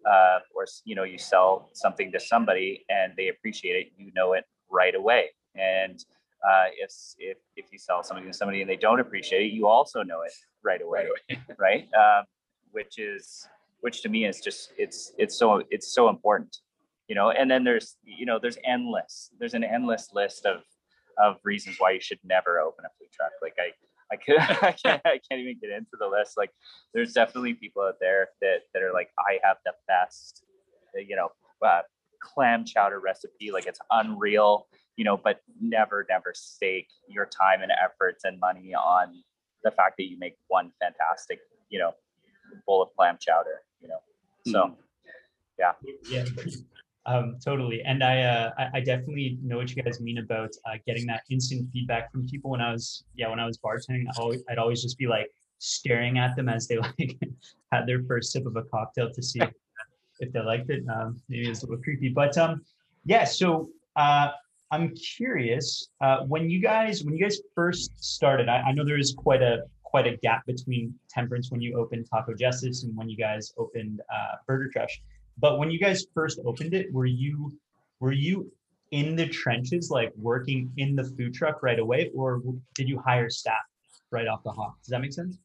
uh, 0.07 0.38
or 0.55 0.67
you 0.85 0.95
know, 0.95 1.05
you 1.05 1.19
sell 1.19 1.71
something 1.75 2.12
to 2.12 2.21
somebody 2.21 2.85
and 2.88 3.12
they 3.17 3.28
appreciate 3.28 3.76
it, 3.76 3.93
you 3.97 4.12
know 4.14 4.33
it 4.33 4.45
right 4.71 4.95
away. 4.95 5.31
And 5.55 6.02
uh, 6.49 6.67
if 6.76 6.93
if 7.19 7.38
if 7.57 7.67
you 7.73 7.78
sell 7.78 8.02
something 8.02 8.26
to 8.26 8.33
somebody 8.33 8.61
and 8.61 8.71
they 8.71 8.76
don't 8.76 9.00
appreciate 9.00 9.47
it, 9.47 9.52
you 9.52 9.67
also 9.67 10.02
know 10.02 10.23
it 10.23 10.33
right 10.62 10.81
away, 10.83 11.09
right? 11.59 11.88
Um, 11.95 12.25
which 12.73 12.99
is 12.99 13.49
which 13.81 14.02
to 14.02 14.09
me 14.09 14.26
is 14.26 14.40
just 14.40 14.73
it's 14.76 15.12
it's 15.19 15.37
so 15.37 15.62
it's 15.71 15.93
so 15.93 16.09
important 16.09 16.59
you 17.09 17.14
know 17.14 17.31
and 17.31 17.50
then 17.50 17.64
there's 17.64 17.97
you 18.05 18.26
know 18.26 18.38
there's 18.40 18.59
endless 18.64 19.31
there's 19.38 19.55
an 19.55 19.64
endless 19.64 20.11
list 20.12 20.47
of 20.47 20.62
of 21.19 21.37
reasons 21.45 21.76
why 21.78 21.90
you 21.90 22.00
should 22.00 22.19
never 22.25 22.61
open 22.61 22.85
a 22.85 22.88
food 22.99 23.11
truck 23.12 23.33
like 23.43 23.55
i 23.59 23.71
I, 24.12 24.16
could, 24.16 24.38
I, 24.38 24.72
can't, 24.72 25.02
I 25.04 25.20
can't 25.28 25.40
even 25.40 25.58
get 25.60 25.70
into 25.70 25.96
the 25.98 26.06
list. 26.06 26.36
Like, 26.36 26.50
there's 26.94 27.12
definitely 27.12 27.54
people 27.54 27.82
out 27.82 27.96
there 28.00 28.28
that, 28.40 28.60
that 28.74 28.82
are 28.82 28.92
like, 28.92 29.10
I 29.18 29.38
have 29.44 29.58
the 29.64 29.72
best, 29.86 30.44
you 30.94 31.16
know, 31.16 31.28
uh, 31.66 31.82
clam 32.20 32.64
chowder 32.64 33.00
recipe. 33.00 33.50
Like, 33.52 33.66
it's 33.66 33.80
unreal, 33.90 34.66
you 34.96 35.04
know, 35.04 35.16
but 35.16 35.40
never, 35.60 36.06
never 36.08 36.32
stake 36.34 36.88
your 37.08 37.26
time 37.26 37.62
and 37.62 37.72
efforts 37.72 38.24
and 38.24 38.38
money 38.40 38.74
on 38.74 39.22
the 39.64 39.70
fact 39.70 39.94
that 39.98 40.08
you 40.08 40.18
make 40.18 40.36
one 40.48 40.72
fantastic, 40.80 41.40
you 41.68 41.78
know, 41.78 41.92
bowl 42.66 42.82
of 42.82 42.88
clam 42.96 43.18
chowder 43.20 43.62
you 43.80 43.88
know. 43.88 43.98
So, 44.46 44.64
mm-hmm. 44.64 44.74
yeah. 45.58 45.72
Yeah. 46.08 46.24
Um, 47.08 47.38
totally. 47.42 47.80
And 47.82 48.04
I, 48.04 48.20
uh, 48.20 48.50
I, 48.74 48.80
definitely 48.80 49.38
know 49.42 49.56
what 49.56 49.74
you 49.74 49.82
guys 49.82 49.98
mean 49.98 50.18
about 50.18 50.50
uh, 50.66 50.76
getting 50.86 51.06
that 51.06 51.22
instant 51.30 51.66
feedback 51.72 52.12
from 52.12 52.28
people. 52.28 52.50
When 52.50 52.60
I 52.60 52.70
was, 52.70 53.02
yeah, 53.14 53.30
when 53.30 53.40
I 53.40 53.46
was 53.46 53.56
bartending, 53.56 54.04
I 54.08 54.20
always, 54.20 54.42
I'd 54.50 54.58
always 54.58 54.82
just 54.82 54.98
be 54.98 55.06
like 55.06 55.30
staring 55.58 56.18
at 56.18 56.36
them 56.36 56.50
as 56.50 56.68
they 56.68 56.76
like 56.98 57.18
had 57.72 57.86
their 57.86 58.02
first 58.02 58.32
sip 58.32 58.44
of 58.44 58.56
a 58.56 58.62
cocktail 58.64 59.10
to 59.10 59.22
see 59.22 59.40
if, 60.20 60.32
they 60.32 60.40
liked 60.40 60.68
it. 60.68 60.84
Um, 60.94 61.18
maybe 61.30 61.48
it's 61.48 61.62
a 61.62 61.66
little 61.66 61.82
creepy, 61.82 62.10
but 62.10 62.36
um, 62.36 62.60
yeah. 63.06 63.24
So 63.24 63.70
uh, 63.96 64.28
I'm 64.70 64.94
curious 64.94 65.88
uh, 66.02 66.24
when 66.26 66.50
you 66.50 66.60
guys 66.60 67.04
when 67.04 67.14
you 67.14 67.22
guys 67.22 67.40
first 67.54 68.04
started. 68.04 68.50
I, 68.50 68.60
I 68.60 68.72
know 68.72 68.84
there 68.84 68.98
is 68.98 69.14
quite 69.16 69.40
a 69.40 69.62
quite 69.82 70.06
a 70.06 70.18
gap 70.18 70.44
between 70.44 70.94
Temperance 71.08 71.50
when 71.50 71.62
you 71.62 71.78
opened 71.78 72.06
Taco 72.12 72.34
Justice 72.34 72.84
and 72.84 72.94
when 72.94 73.08
you 73.08 73.16
guys 73.16 73.54
opened 73.56 74.02
uh, 74.12 74.36
Burger 74.46 74.68
Crush. 74.70 75.00
But 75.40 75.59
when 75.59 75.71
you 75.71 75.78
guys 75.78 76.04
first 76.14 76.40
opened 76.45 76.75
it, 76.75 76.92
were 76.92 77.07
you 77.07 77.52
were 78.00 78.12
you 78.12 78.50
in 78.90 79.16
the 79.16 79.28
trenches, 79.28 79.90
like 79.90 80.12
working 80.16 80.73
in 80.76 80.97
the 80.97 81.04
food 81.04 81.35
truck 81.35 81.62
right 81.62 81.78
away, 81.78 82.11
or 82.14 82.42
did 82.75 82.88
you 82.88 82.99
hire 83.04 83.28
staff 83.30 83.54
right 84.11 84.26
off 84.26 84.42
the 84.42 84.52
hop? 84.52 84.76
Does 84.83 84.88
that 84.88 85.00
make 85.00 85.12
sense? 85.12 85.38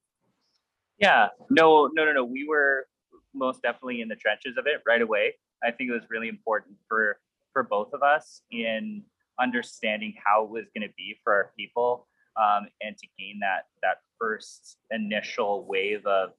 Yeah, 0.99 1.27
no, 1.49 1.89
no, 1.93 2.05
no, 2.05 2.13
no. 2.13 2.23
We 2.23 2.47
were 2.47 2.87
most 3.33 3.61
definitely 3.61 4.01
in 4.01 4.07
the 4.07 4.15
trenches 4.15 4.57
of 4.57 4.67
it 4.67 4.81
right 4.87 5.01
away. 5.01 5.33
I 5.63 5.71
think 5.71 5.89
it 5.89 5.93
was 5.93 6.09
really 6.09 6.29
important 6.29 6.77
for 6.87 7.17
for 7.51 7.63
both 7.63 7.93
of 7.93 8.01
us 8.01 8.41
in 8.51 9.03
understanding 9.39 10.13
how 10.23 10.43
it 10.43 10.49
was 10.49 10.65
going 10.75 10.87
to 10.87 10.93
be 10.95 11.15
for 11.23 11.33
our 11.33 11.51
people 11.57 12.07
um, 12.37 12.67
and 12.81 12.97
to 12.97 13.07
gain 13.17 13.39
that 13.39 13.67
that 13.81 13.97
first 14.19 14.77
initial 14.91 15.65
wave 15.67 16.05
of 16.05 16.31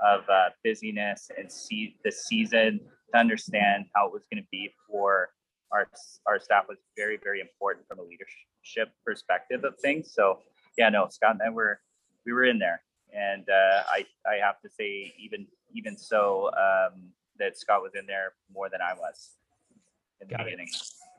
of 0.00 0.28
uh, 0.28 0.50
busyness 0.64 1.30
and 1.36 1.50
see 1.50 1.96
the 2.04 2.12
season 2.12 2.80
to 3.12 3.18
understand 3.18 3.86
how 3.94 4.06
it 4.06 4.12
was 4.12 4.22
going 4.32 4.42
to 4.42 4.48
be 4.50 4.72
for 4.88 5.30
our 5.72 5.88
our 6.26 6.40
staff 6.40 6.64
was 6.68 6.78
very 6.96 7.18
very 7.22 7.40
important 7.40 7.86
from 7.86 7.98
a 7.98 8.02
leadership 8.02 8.90
perspective 9.04 9.64
of 9.64 9.74
things. 9.80 10.12
So 10.12 10.40
yeah, 10.76 10.88
no, 10.88 11.08
Scott 11.10 11.32
and 11.32 11.42
I 11.42 11.50
were 11.50 11.80
we 12.24 12.32
were 12.32 12.44
in 12.44 12.58
there, 12.58 12.82
and 13.12 13.48
uh, 13.48 13.82
I 13.90 14.06
I 14.26 14.36
have 14.42 14.60
to 14.62 14.68
say 14.70 15.12
even 15.18 15.46
even 15.74 15.96
so 15.96 16.50
um, 16.56 17.12
that 17.38 17.58
Scott 17.58 17.82
was 17.82 17.92
in 17.94 18.06
there 18.06 18.32
more 18.52 18.68
than 18.68 18.80
I 18.80 18.94
was 18.94 19.32
in 20.20 20.28
the 20.28 20.34
Got 20.34 20.40
it. 20.42 20.44
beginning. 20.44 20.68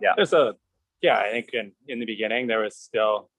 Yeah. 0.01 0.13
There's 0.15 0.33
a, 0.33 0.55
yeah, 1.01 1.17
I 1.19 1.29
think 1.29 1.49
in, 1.53 1.71
in 1.87 1.99
the 1.99 2.05
beginning, 2.05 2.47
there 2.47 2.59
was 2.59 2.75
still, 2.75 3.29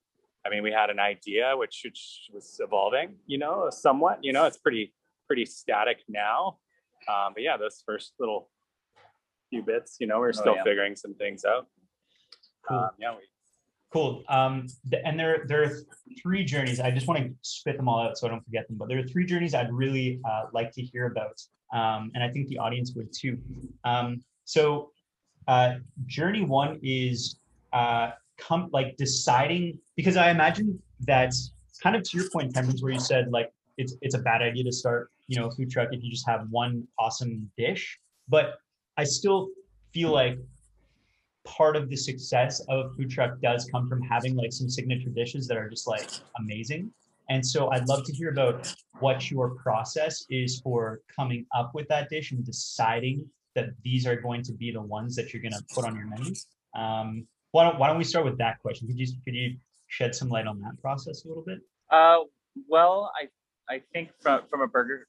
I 0.46 0.50
mean, 0.50 0.62
we 0.62 0.72
had 0.72 0.90
an 0.90 0.98
idea 0.98 1.54
which, 1.56 1.82
which 1.84 2.30
was 2.32 2.60
evolving, 2.62 3.16
you 3.26 3.38
know, 3.38 3.68
somewhat, 3.70 4.20
you 4.22 4.32
know, 4.32 4.46
it's 4.46 4.56
pretty, 4.56 4.94
pretty 5.30 5.46
static 5.46 6.02
now. 6.08 6.58
Um, 7.08 7.34
but 7.34 7.44
yeah, 7.44 7.56
those 7.56 7.84
first 7.86 8.14
little 8.18 8.50
few 9.48 9.62
bits, 9.62 9.98
you 10.00 10.08
know, 10.08 10.18
we're 10.18 10.32
still 10.32 10.56
yeah. 10.56 10.64
figuring 10.64 10.96
some 10.96 11.14
things 11.14 11.44
out. 11.44 11.68
Cool. 12.68 12.78
Um, 12.78 12.90
yeah, 12.98 13.12
we, 13.12 13.22
Cool. 13.92 14.24
Um, 14.28 14.66
and 15.04 15.18
there, 15.18 15.44
there 15.46 15.62
are 15.62 15.70
three 16.20 16.44
journeys. 16.44 16.80
I 16.80 16.90
just 16.90 17.06
want 17.06 17.20
to 17.20 17.32
spit 17.42 17.76
them 17.76 17.88
all 17.88 18.00
out 18.00 18.18
so 18.18 18.26
I 18.26 18.30
don't 18.30 18.44
forget 18.44 18.66
them. 18.66 18.76
But 18.76 18.88
there 18.88 18.98
are 18.98 19.04
three 19.04 19.24
journeys 19.24 19.54
I'd 19.54 19.72
really 19.72 20.20
uh, 20.28 20.46
like 20.52 20.72
to 20.72 20.82
hear 20.82 21.06
about, 21.06 21.40
um, 21.72 22.10
and 22.14 22.24
I 22.24 22.28
think 22.28 22.48
the 22.48 22.58
audience 22.58 22.92
would 22.96 23.12
too. 23.12 23.38
Um, 23.84 24.24
so, 24.44 24.90
uh, 25.46 25.74
journey 26.06 26.44
one 26.44 26.80
is 26.82 27.38
uh, 27.72 28.10
come 28.36 28.68
like 28.72 28.96
deciding 28.96 29.78
because 29.96 30.16
I 30.16 30.30
imagine 30.30 30.80
that 31.06 31.32
kind 31.80 31.94
of 31.94 32.02
to 32.02 32.16
your 32.16 32.28
point, 32.30 32.52
Temperance, 32.52 32.82
where 32.82 32.92
you 32.92 33.00
said 33.00 33.30
like 33.30 33.52
it's 33.76 33.94
it's 34.02 34.14
a 34.14 34.18
bad 34.18 34.42
idea 34.42 34.64
to 34.64 34.72
start 34.72 35.10
you 35.30 35.38
know 35.38 35.46
a 35.46 35.50
food 35.52 35.70
truck 35.70 35.88
if 35.92 36.02
you 36.02 36.10
just 36.10 36.26
have 36.28 36.46
one 36.50 36.86
awesome 36.98 37.48
dish. 37.56 37.98
But 38.28 38.58
I 38.96 39.04
still 39.04 39.48
feel 39.94 40.10
like 40.10 40.38
part 41.44 41.76
of 41.76 41.88
the 41.88 41.96
success 41.96 42.60
of 42.68 42.86
a 42.86 42.90
food 42.94 43.10
truck 43.10 43.40
does 43.40 43.68
come 43.72 43.88
from 43.88 44.02
having 44.02 44.34
like 44.34 44.52
some 44.52 44.68
signature 44.68 45.08
dishes 45.08 45.46
that 45.46 45.56
are 45.56 45.70
just 45.70 45.86
like 45.86 46.10
amazing. 46.38 46.92
And 47.28 47.46
so 47.46 47.70
I'd 47.70 47.86
love 47.86 48.04
to 48.06 48.12
hear 48.12 48.30
about 48.30 48.74
what 48.98 49.30
your 49.30 49.50
process 49.50 50.26
is 50.30 50.60
for 50.60 51.00
coming 51.14 51.46
up 51.56 51.70
with 51.74 51.86
that 51.88 52.10
dish 52.10 52.32
and 52.32 52.44
deciding 52.44 53.24
that 53.54 53.68
these 53.84 54.08
are 54.08 54.16
going 54.16 54.42
to 54.42 54.52
be 54.52 54.72
the 54.72 54.82
ones 54.82 55.14
that 55.14 55.32
you're 55.32 55.42
going 55.42 55.52
to 55.52 55.64
put 55.72 55.84
on 55.84 55.94
your 55.94 56.06
menu. 56.06 56.34
Um, 56.74 57.24
why 57.52 57.64
don't 57.64 57.78
Why 57.78 57.86
don't 57.86 57.98
we 57.98 58.04
start 58.04 58.24
with 58.24 58.38
that 58.38 58.58
question? 58.60 58.88
Could 58.88 58.98
you 58.98 59.06
Could 59.24 59.34
you 59.34 59.56
shed 59.86 60.12
some 60.12 60.28
light 60.28 60.48
on 60.48 60.60
that 60.62 60.80
process 60.82 61.24
a 61.24 61.28
little 61.28 61.44
bit? 61.44 61.60
Uh, 61.88 62.18
well, 62.68 63.12
I 63.20 63.28
I 63.72 63.80
think 63.92 64.10
from 64.20 64.40
from 64.50 64.62
a 64.62 64.66
burger 64.66 65.06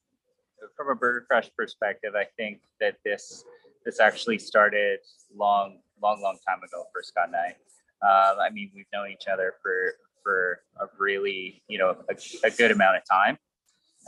from 0.81 0.97
a 0.97 0.99
Burger 0.99 1.25
Crush 1.29 1.49
perspective, 1.55 2.13
I 2.15 2.25
think 2.37 2.61
that 2.79 2.95
this 3.05 3.43
this 3.85 3.99
actually 3.99 4.39
started 4.39 4.99
long 5.35 5.79
long 6.01 6.21
long 6.21 6.37
time 6.47 6.59
ago 6.63 6.85
for 6.91 7.03
Scott 7.03 7.27
and 7.27 7.35
I. 7.35 7.47
Um, 8.03 8.39
I 8.39 8.49
mean, 8.49 8.71
we've 8.73 8.85
known 8.91 9.09
each 9.09 9.27
other 9.31 9.53
for 9.61 9.93
for 10.23 10.61
a 10.79 10.85
really 10.97 11.61
you 11.67 11.77
know 11.77 11.95
a, 12.09 12.47
a 12.47 12.51
good 12.51 12.71
amount 12.71 12.97
of 12.97 13.03
time, 13.09 13.37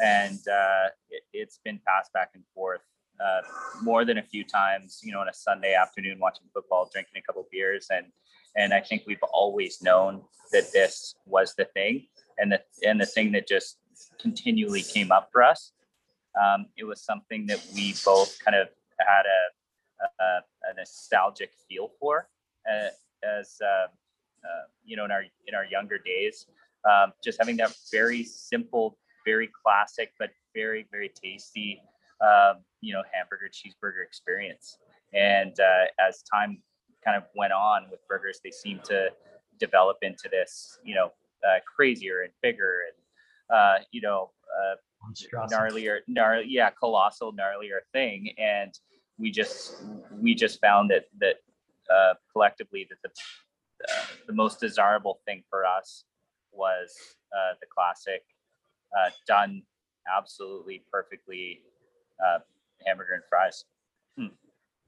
and 0.03 0.39
uh, 0.47 0.89
it, 1.09 1.23
it's 1.31 1.59
been 1.63 1.79
passed 1.85 2.11
back 2.13 2.31
and 2.33 2.43
forth 2.55 2.81
uh, 3.23 3.41
more 3.83 4.03
than 4.03 4.17
a 4.17 4.23
few 4.23 4.43
times. 4.43 4.99
You 5.03 5.11
know, 5.11 5.19
on 5.19 5.29
a 5.29 5.33
Sunday 5.33 5.75
afternoon 5.75 6.17
watching 6.19 6.47
football, 6.53 6.89
drinking 6.91 7.17
a 7.17 7.21
couple 7.21 7.45
beers, 7.51 7.87
and 7.91 8.07
and 8.55 8.73
I 8.73 8.81
think 8.81 9.03
we've 9.05 9.23
always 9.31 9.81
known 9.81 10.23
that 10.51 10.71
this 10.73 11.13
was 11.27 11.53
the 11.55 11.65
thing, 11.65 12.07
and 12.39 12.51
the 12.51 12.61
and 12.83 12.99
the 12.99 13.05
thing 13.05 13.31
that 13.33 13.47
just 13.47 13.77
continually 14.19 14.81
came 14.81 15.11
up 15.11 15.29
for 15.31 15.43
us. 15.43 15.71
Um, 16.41 16.67
it 16.77 16.83
was 16.83 17.01
something 17.01 17.45
that 17.47 17.63
we 17.73 17.93
both 18.03 18.37
kind 18.43 18.55
of 18.55 18.67
had 18.99 19.23
a, 19.25 20.23
a, 20.23 20.25
a 20.71 20.73
nostalgic 20.77 21.51
feel 21.67 21.91
for, 21.99 22.27
uh, 22.69 22.89
as 23.23 23.57
uh, 23.63 23.87
uh, 24.43 24.65
you 24.83 24.97
know, 24.97 25.05
in 25.05 25.11
our 25.11 25.23
in 25.47 25.55
our 25.55 25.65
younger 25.65 25.97
days. 25.97 26.47
Um, 26.89 27.13
just 27.23 27.37
having 27.39 27.57
that 27.57 27.73
very 27.91 28.23
simple, 28.23 28.97
very 29.25 29.49
classic, 29.63 30.11
but 30.19 30.31
very 30.53 30.87
very 30.91 31.09
tasty, 31.09 31.81
um, 32.21 32.57
you 32.81 32.93
know, 32.93 33.03
hamburger 33.11 33.47
cheeseburger 33.47 34.03
experience. 34.03 34.77
And 35.13 35.57
uh, 35.59 35.85
as 35.99 36.23
time 36.23 36.61
kind 37.05 37.15
of 37.15 37.23
went 37.35 37.53
on 37.53 37.85
with 37.91 37.99
burgers, 38.07 38.39
they 38.43 38.51
seemed 38.51 38.83
to 38.85 39.09
develop 39.59 39.97
into 40.01 40.27
this, 40.29 40.79
you 40.83 40.95
know, 40.95 41.11
uh, 41.47 41.59
crazier 41.75 42.21
and 42.23 42.31
bigger 42.41 42.81
and 42.87 43.03
uh, 43.55 43.83
you 43.91 44.01
know, 44.01 44.31
Monstrosity. 45.03 45.55
gnarlier, 45.55 45.99
gnarly, 46.07 46.45
yeah, 46.47 46.69
colossal, 46.69 47.33
gnarlier 47.33 47.79
thing. 47.91 48.33
And 48.37 48.73
we 49.17 49.31
just 49.31 49.83
we 50.11 50.33
just 50.33 50.59
found 50.61 50.89
that 50.91 51.05
that 51.19 51.35
uh, 51.93 52.13
collectively 52.31 52.87
that 52.89 52.97
the 53.03 53.09
uh, 53.89 54.05
the 54.27 54.33
most 54.33 54.59
desirable 54.59 55.19
thing 55.25 55.43
for 55.49 55.65
us 55.65 56.05
was 56.51 56.95
uh, 57.35 57.53
the 57.59 57.67
classic, 57.67 58.23
uh, 58.97 59.09
done 59.27 59.63
absolutely 60.15 60.83
perfectly, 60.91 61.61
uh, 62.25 62.39
hamburger 62.85 63.13
and 63.13 63.23
fries. 63.29 63.65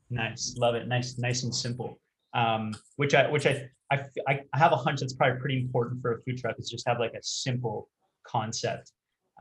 Nice, 0.09 0.55
love 0.57 0.75
it. 0.75 0.87
Nice, 0.87 1.17
nice 1.17 1.43
and 1.43 1.53
simple. 1.53 1.99
Um, 2.33 2.73
which 2.97 3.15
I, 3.15 3.29
which 3.29 3.45
I, 3.45 3.65
I 3.91 4.05
I 4.27 4.39
have 4.53 4.71
a 4.71 4.77
hunch 4.77 4.99
that's 4.99 5.13
probably 5.13 5.39
pretty 5.39 5.59
important 5.59 6.01
for 6.01 6.13
a 6.13 6.21
food 6.23 6.37
truck 6.37 6.55
is 6.59 6.69
just 6.69 6.87
have 6.87 6.99
like 6.99 7.13
a 7.13 7.23
simple 7.23 7.89
concept. 8.27 8.91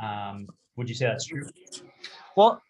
Um, 0.03 0.49
would 0.77 0.89
you 0.89 0.95
say 0.95 1.07
that's 1.07 1.27
true? 1.27 1.49
Well, 2.37 2.61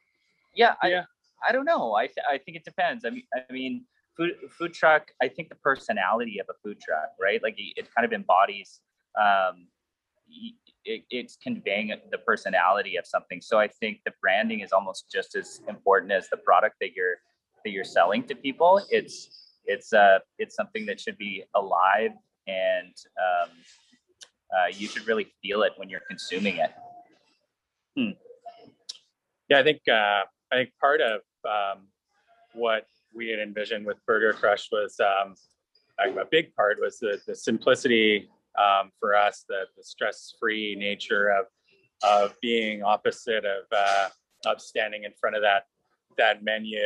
yeah, 0.55 0.75
I, 0.83 0.89
Yeah. 0.89 1.05
I 1.47 1.53
don't 1.53 1.65
know. 1.65 1.95
I, 1.95 2.07
th- 2.07 2.27
I 2.31 2.39
think 2.39 2.57
it 2.57 2.65
depends. 2.65 3.05
I 3.05 3.11
mean, 3.11 3.25
I 3.35 3.53
mean, 3.53 3.85
food 4.17 4.33
food 4.51 4.73
truck. 4.73 5.11
I 5.23 5.29
think 5.29 5.49
the 5.49 5.57
personality 5.57 6.39
of 6.39 6.47
a 6.49 6.55
food 6.63 6.81
truck, 6.81 7.11
right? 7.21 7.43
Like 7.43 7.55
it 7.59 7.75
it 7.77 7.95
kind 7.95 8.05
of 8.05 8.13
embodies. 8.13 8.81
Um, 9.21 9.69
it, 10.85 11.05
it's 11.11 11.37
conveying 11.37 11.93
the 12.11 12.19
personality 12.19 12.97
of 12.97 13.07
something. 13.07 13.41
So 13.41 13.59
I 13.59 13.69
think 13.69 14.01
the 14.05 14.13
branding 14.21 14.61
is 14.61 14.73
almost 14.73 15.11
just 15.11 15.35
as 15.35 15.61
important 15.69 16.13
as 16.13 16.29
the 16.29 16.37
product 16.37 16.77
that 16.81 16.95
you're 16.95 17.17
that 17.65 17.71
you're 17.71 17.85
selling 17.85 18.25
to 18.25 18.35
people. 18.35 18.81
It's 18.91 19.57
it's 19.67 19.93
uh 19.93 20.19
it's 20.39 20.55
something 20.55 20.87
that 20.87 21.01
should 21.01 21.19
be 21.19 21.45
alive 21.55 22.13
and 22.47 22.95
um, 23.19 23.51
uh, 24.55 24.67
you 24.71 24.87
should 24.87 25.07
really 25.07 25.27
feel 25.43 25.63
it 25.63 25.73
when 25.77 25.89
you're 25.89 26.03
consuming 26.09 26.57
it. 26.57 26.73
Yeah, 29.49 29.59
I 29.59 29.63
think, 29.63 29.81
uh, 29.89 30.23
I 30.53 30.57
think 30.57 30.71
part 30.81 31.01
of, 31.01 31.21
um, 31.45 31.89
what 32.55 32.87
we 33.13 33.29
had 33.29 33.39
envisioned 33.39 33.87
with 33.87 33.99
Burger 34.07 34.33
Crush 34.33 34.69
was, 34.73 34.99
um, 35.01 35.35
a 35.99 36.25
big 36.31 36.55
part 36.55 36.79
was 36.81 36.99
the, 36.99 37.21
the 37.27 37.35
simplicity, 37.35 38.29
um, 38.59 38.91
for 38.99 39.15
us, 39.15 39.45
the, 39.49 39.65
the 39.77 39.83
stress-free 39.83 40.77
nature 40.77 41.29
of, 41.29 41.47
of 42.03 42.35
being 42.41 42.83
opposite 42.83 43.45
of, 43.45 43.65
uh, 43.71 44.09
of 44.47 44.61
standing 44.61 45.05
in 45.05 45.13
front 45.21 45.37
of 45.37 45.43
that, 45.43 45.65
that 46.19 46.43
menu. 46.43 46.81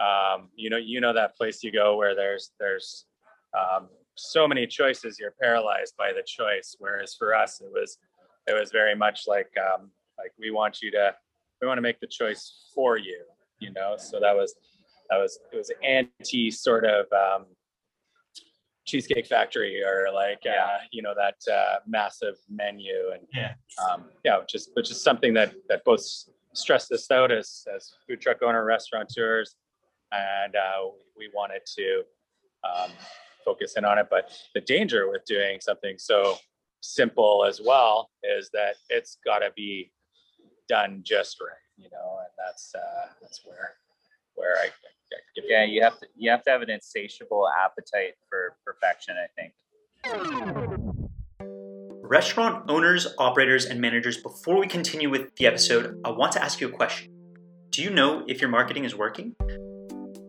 Um, 0.00 0.48
you 0.54 0.70
know, 0.70 0.78
you 0.78 1.00
know 1.00 1.12
that 1.12 1.36
place 1.36 1.62
you 1.62 1.72
go 1.72 1.96
where 1.96 2.14
there's, 2.14 2.52
there's, 2.58 3.06
um, 3.58 3.88
so 4.14 4.46
many 4.46 4.66
choices, 4.66 5.18
you're 5.18 5.34
paralyzed 5.40 5.94
by 5.96 6.12
the 6.12 6.22
choice. 6.26 6.76
Whereas 6.78 7.14
for 7.14 7.34
us, 7.34 7.60
it 7.60 7.70
was, 7.72 7.98
it 8.46 8.58
was 8.58 8.70
very 8.70 8.94
much 8.94 9.24
like, 9.26 9.50
um, 9.58 9.90
like 10.22 10.32
we 10.38 10.50
want 10.50 10.82
you 10.82 10.90
to, 10.92 11.14
we 11.60 11.66
want 11.66 11.78
to 11.78 11.82
make 11.82 12.00
the 12.00 12.06
choice 12.06 12.70
for 12.74 12.96
you, 12.96 13.22
you 13.58 13.72
know? 13.72 13.96
So 13.96 14.20
that 14.20 14.34
was, 14.34 14.54
that 15.10 15.18
was, 15.18 15.38
it 15.52 15.56
was 15.56 15.70
anti 15.82 16.50
sort 16.50 16.84
of, 16.84 17.06
um, 17.12 17.46
Cheesecake 18.86 19.26
Factory 19.26 19.82
or 19.82 20.08
like, 20.12 20.40
Yeah. 20.44 20.64
uh, 20.64 20.78
you 20.90 21.02
know, 21.02 21.14
that, 21.14 21.36
uh, 21.52 21.80
massive 21.86 22.36
menu 22.48 23.10
and, 23.12 23.26
Yeah. 23.34 23.54
um, 23.88 24.10
yeah, 24.24 24.38
which 24.38 24.54
is, 24.54 24.70
which 24.74 24.90
is 24.90 25.02
something 25.02 25.34
that, 25.34 25.54
that 25.68 25.84
both, 25.84 26.02
stress 26.52 26.88
this 26.88 27.10
out 27.10 27.30
as 27.30 27.64
as 27.74 27.92
food 28.06 28.20
truck 28.20 28.42
owner 28.42 28.64
restaurateurs, 28.64 29.54
and 30.12 30.56
uh, 30.56 30.88
we 31.16 31.30
wanted 31.34 31.62
to 31.64 32.02
um, 32.64 32.90
focus 33.44 33.74
in 33.76 33.84
on 33.84 33.98
it. 33.98 34.08
But 34.10 34.32
the 34.54 34.60
danger 34.60 35.10
with 35.10 35.24
doing 35.24 35.60
something 35.60 35.96
so 35.98 36.36
simple 36.80 37.44
as 37.44 37.60
well 37.64 38.10
is 38.22 38.50
that 38.52 38.76
it's 38.88 39.18
got 39.24 39.40
to 39.40 39.50
be 39.54 39.92
done 40.70 41.00
just 41.02 41.40
right, 41.40 41.50
you 41.76 41.88
know, 41.90 42.18
and 42.20 42.30
that's 42.38 42.72
uh, 42.74 43.06
that's 43.20 43.40
where 43.44 43.74
where 44.36 44.56
I, 44.58 44.66
I 44.66 44.70
Yeah, 45.36 45.64
you 45.64 45.82
have 45.82 45.98
to 45.98 46.06
you 46.16 46.30
have 46.30 46.44
to 46.44 46.50
have 46.50 46.62
an 46.62 46.70
insatiable 46.70 47.48
appetite 47.64 48.14
for 48.28 48.56
perfection, 48.64 49.16
I 49.18 49.26
think. 49.36 49.52
Restaurant 52.02 52.70
owners, 52.70 53.08
operators, 53.18 53.66
and 53.66 53.80
managers, 53.80 54.16
before 54.16 54.58
we 54.58 54.66
continue 54.66 55.10
with 55.10 55.34
the 55.36 55.46
episode, 55.46 56.00
I 56.04 56.10
want 56.10 56.32
to 56.32 56.42
ask 56.42 56.60
you 56.60 56.68
a 56.68 56.72
question. 56.72 57.12
Do 57.70 57.82
you 57.82 57.90
know 57.90 58.24
if 58.28 58.40
your 58.40 58.50
marketing 58.50 58.84
is 58.84 58.94
working? 58.96 59.34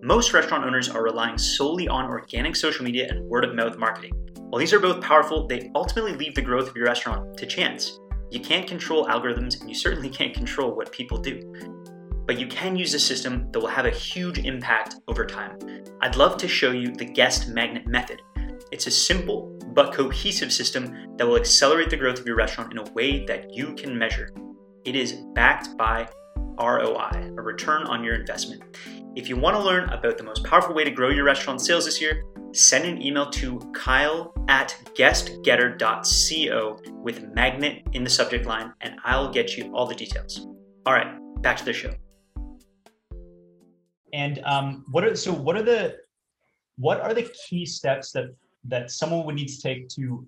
Most 0.04 0.34
restaurant 0.34 0.66
owners 0.66 0.90
are 0.90 1.04
relying 1.04 1.38
solely 1.38 1.88
on 1.88 2.06
organic 2.06 2.56
social 2.56 2.84
media 2.84 3.08
and 3.10 3.28
word 3.30 3.46
of 3.46 3.54
mouth 3.56 3.78
marketing. 3.78 4.14
While 4.50 4.60
these 4.60 4.74
are 4.74 4.80
both 4.80 5.02
powerful, 5.04 5.48
they 5.48 5.72
ultimately 5.76 6.14
leave 6.14 6.36
the 6.36 6.42
growth 6.42 6.68
of 6.68 6.76
your 6.76 6.86
restaurant 6.86 7.38
to 7.38 7.46
chance. 7.46 8.01
You 8.32 8.40
can't 8.40 8.66
control 8.66 9.08
algorithms, 9.08 9.60
and 9.60 9.70
you 9.70 9.76
certainly 9.76 10.10
can't 10.10 10.34
control 10.34 10.74
what 10.74 10.94
people 10.94 11.18
do. 11.18 11.42
But 12.26 12.40
you 12.40 12.48
can 12.48 12.78
use 12.78 12.94
a 12.94 13.00
system 13.00 13.52
that 13.52 13.60
will 13.60 13.68
have 13.68 13.86
a 13.86 13.92
huge 13.92 14.40
impact 14.40 14.96
over 15.10 15.26
time. 15.26 15.60
I'd 16.02 16.16
love 16.16 16.38
to 16.38 16.48
show 16.48 16.72
you 16.72 16.94
the 16.94 17.04
guest 17.04 17.50
magnet 17.50 17.88
method. 17.88 18.22
It's 18.72 18.88
a 18.88 18.92
simple 18.92 19.60
but 19.74 19.94
cohesive 19.94 20.54
system 20.54 21.18
that 21.18 21.28
will 21.28 21.36
accelerate 21.36 21.90
the 21.90 21.98
growth 21.98 22.20
of 22.20 22.26
your 22.26 22.38
restaurant 22.38 22.72
in 22.72 22.78
a 22.78 22.90
way 22.94 23.26
that 23.26 23.54
you 23.54 23.74
can 23.74 23.98
measure. 23.98 24.30
It 24.86 24.96
is 24.96 25.12
backed 25.36 25.76
by 25.78 26.08
ROI, 26.58 27.34
a 27.38 27.42
return 27.42 27.84
on 27.84 28.02
your 28.02 28.16
investment. 28.16 28.64
If 29.14 29.28
you 29.28 29.36
want 29.36 29.58
to 29.58 29.62
learn 29.62 29.90
about 29.90 30.18
the 30.18 30.24
most 30.24 30.46
powerful 30.46 30.74
way 30.74 30.86
to 30.86 30.92
grow 30.92 31.10
your 31.10 31.26
restaurant 31.26 31.60
sales 31.60 31.84
this 31.84 32.00
year, 32.00 32.24
send 32.54 32.86
an 32.86 33.02
email 33.02 33.30
to 33.32 33.60
kyle 33.74 34.34
at 34.48 34.76
guestgetter.co 34.96 36.80
with 37.02 37.24
magnet 37.34 37.88
in 37.94 38.04
the 38.04 38.10
subject 38.10 38.46
line, 38.46 38.74
and 38.82 38.96
I'll 39.04 39.32
get 39.32 39.58
you 39.58 39.74
all 39.74 39.86
the 39.86 39.96
details. 39.96 40.48
All 40.86 40.94
right, 40.94 41.18
back 41.42 41.58
to 41.58 41.66
the 41.66 41.74
show. 41.74 41.94
And 44.14 44.42
um, 44.44 44.86
what 44.92 45.04
are 45.06 45.16
so? 45.16 45.34
What 45.34 45.56
are 45.56 45.64
the 45.64 45.98
what 46.78 47.00
are 47.00 47.14
the 47.14 47.32
key 47.48 47.66
steps 47.66 48.12
that 48.12 48.36
that 48.66 48.92
someone 48.92 49.26
would 49.26 49.36
need 49.36 49.48
to 49.48 49.62
take 49.62 49.88
to 49.90 50.26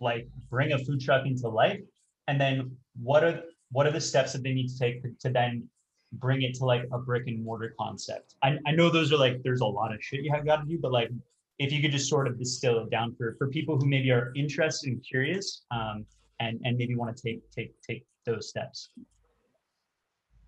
like 0.00 0.26
bring 0.48 0.72
a 0.72 0.78
food 0.78 1.00
truck 1.00 1.26
into 1.26 1.48
life? 1.48 1.80
And 2.26 2.40
then 2.40 2.76
what 3.00 3.24
are 3.24 3.42
what 3.70 3.86
are 3.86 3.90
the 3.90 4.00
steps 4.00 4.32
that 4.32 4.42
they 4.42 4.54
need 4.54 4.68
to 4.68 4.78
take 4.78 5.02
to, 5.02 5.10
to 5.20 5.30
then 5.30 5.68
bring 6.14 6.40
it 6.42 6.54
to 6.54 6.64
like 6.64 6.84
a 6.90 6.98
brick 6.98 7.26
and 7.26 7.44
mortar 7.44 7.74
concept? 7.78 8.34
I, 8.42 8.58
I 8.66 8.72
know 8.72 8.88
those 8.88 9.12
are 9.12 9.18
like 9.18 9.42
there's 9.42 9.60
a 9.60 9.66
lot 9.66 9.92
of 9.92 10.02
shit 10.02 10.22
you 10.22 10.32
have 10.32 10.46
got 10.46 10.62
to 10.62 10.66
do, 10.66 10.78
but 10.80 10.92
like 10.92 11.10
if 11.58 11.72
you 11.72 11.82
could 11.82 11.92
just 11.92 12.08
sort 12.08 12.26
of 12.26 12.38
distill 12.38 12.78
it 12.80 12.90
down 12.90 13.14
for 13.16 13.34
for 13.38 13.48
people 13.48 13.76
who 13.78 13.86
maybe 13.86 14.10
are 14.10 14.32
interested 14.36 14.90
and 14.90 15.04
curious 15.04 15.64
um, 15.70 16.06
and 16.40 16.60
and 16.64 16.76
maybe 16.76 16.94
want 16.94 17.16
to 17.16 17.22
take 17.22 17.50
take 17.50 17.74
take 17.82 18.06
those 18.24 18.48
steps. 18.48 18.90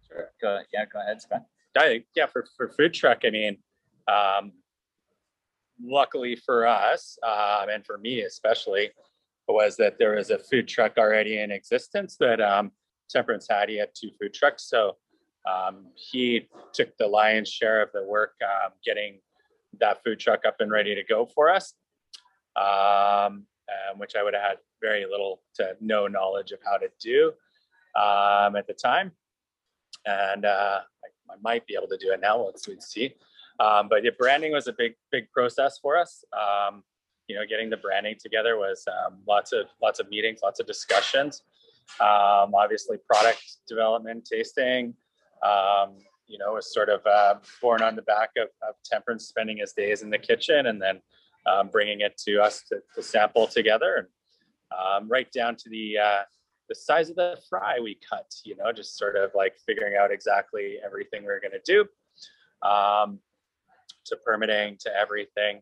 Sure. 0.06 0.30
Go, 0.40 0.60
yeah, 0.72 0.84
go 0.92 1.00
ahead, 1.00 1.20
Scott. 1.22 1.44
Yeah, 2.16 2.26
for, 2.26 2.44
for 2.56 2.68
food 2.68 2.92
truck, 2.92 3.20
I 3.24 3.30
mean, 3.30 3.56
um, 4.08 4.52
luckily 5.82 6.36
for 6.36 6.66
us, 6.66 7.16
um, 7.22 7.68
and 7.68 7.86
for 7.86 7.96
me 7.96 8.22
especially, 8.22 8.90
was 9.48 9.76
that 9.76 9.98
there 9.98 10.16
was 10.16 10.30
a 10.30 10.38
food 10.38 10.68
truck 10.68 10.98
already 10.98 11.38
in 11.38 11.50
existence 11.50 12.16
that 12.18 12.40
um, 12.40 12.72
Temperance 13.08 13.46
had. 13.50 13.68
He 13.68 13.78
had 13.78 13.90
two 13.94 14.10
food 14.20 14.34
trucks. 14.34 14.68
So 14.68 14.96
um, 15.48 15.86
he 15.94 16.48
took 16.72 16.96
the 16.98 17.06
lion's 17.06 17.48
share 17.48 17.82
of 17.82 17.90
the 17.92 18.04
work 18.04 18.34
um, 18.44 18.72
getting 18.84 19.20
that 19.78 20.02
food 20.04 20.18
truck 20.18 20.44
up 20.46 20.56
and 20.60 20.70
ready 20.70 20.94
to 20.94 21.02
go 21.04 21.26
for 21.26 21.50
us, 21.50 21.74
um, 22.56 23.46
which 23.96 24.16
I 24.16 24.22
would 24.22 24.34
have 24.34 24.42
had 24.42 24.56
very 24.80 25.06
little 25.06 25.42
to 25.56 25.76
no 25.80 26.06
knowledge 26.06 26.52
of 26.52 26.58
how 26.64 26.76
to 26.78 26.88
do 27.00 27.32
um, 27.96 28.56
at 28.56 28.66
the 28.66 28.74
time. 28.74 29.12
And 30.06 30.44
uh, 30.44 30.80
I, 31.04 31.32
I, 31.32 31.36
might 31.42 31.66
be 31.66 31.74
able 31.74 31.88
to 31.88 31.98
do 31.98 32.12
it 32.12 32.20
now. 32.20 32.42
Let's, 32.42 32.66
let's 32.66 32.90
see. 32.90 33.14
Um, 33.58 33.88
but 33.88 34.02
yeah, 34.02 34.12
branding 34.18 34.52
was 34.52 34.66
a 34.66 34.72
big, 34.72 34.94
big 35.12 35.30
process 35.30 35.78
for 35.80 35.98
us. 35.98 36.24
Um, 36.32 36.82
you 37.28 37.36
know, 37.36 37.42
getting 37.48 37.70
the 37.70 37.76
branding 37.76 38.16
together 38.18 38.56
was 38.56 38.84
um, 38.88 39.18
lots 39.28 39.52
of 39.52 39.66
lots 39.80 40.00
of 40.00 40.08
meetings, 40.08 40.40
lots 40.42 40.58
of 40.58 40.66
discussions. 40.66 41.42
Um, 42.00 42.54
obviously, 42.54 42.96
product 43.06 43.42
development, 43.68 44.26
tasting. 44.30 44.94
Um, 46.30 46.32
you 46.32 46.38
know, 46.38 46.54
was 46.54 46.72
sort 46.72 46.88
of 46.88 47.04
uh, 47.06 47.34
born 47.60 47.82
on 47.82 47.96
the 47.96 48.02
back 48.02 48.30
of, 48.36 48.48
of, 48.66 48.74
Temperance 48.84 49.26
spending 49.26 49.58
his 49.58 49.72
days 49.72 50.02
in 50.02 50.10
the 50.10 50.18
kitchen 50.18 50.66
and 50.66 50.80
then 50.80 51.00
um, 51.46 51.68
bringing 51.68 52.00
it 52.00 52.16
to 52.18 52.40
us 52.40 52.62
to, 52.68 52.80
to 52.94 53.02
sample 53.02 53.46
together, 53.46 54.08
and 54.98 55.10
right 55.10 55.30
down 55.32 55.56
to 55.56 55.68
the 55.70 55.98
uh, 55.98 56.22
the 56.68 56.74
size 56.74 57.10
of 57.10 57.16
the 57.16 57.38
fry 57.48 57.78
we 57.80 57.98
cut. 58.08 58.26
You 58.44 58.56
know, 58.56 58.72
just 58.72 58.96
sort 58.98 59.16
of 59.16 59.30
like 59.34 59.56
figuring 59.66 59.96
out 59.96 60.10
exactly 60.10 60.76
everything 60.84 61.22
we 61.22 61.28
we're 61.28 61.40
going 61.40 61.52
to 61.52 61.60
do. 61.64 61.86
Um, 62.68 63.20
to 64.06 64.16
permitting 64.16 64.76
to 64.80 64.90
everything. 64.96 65.60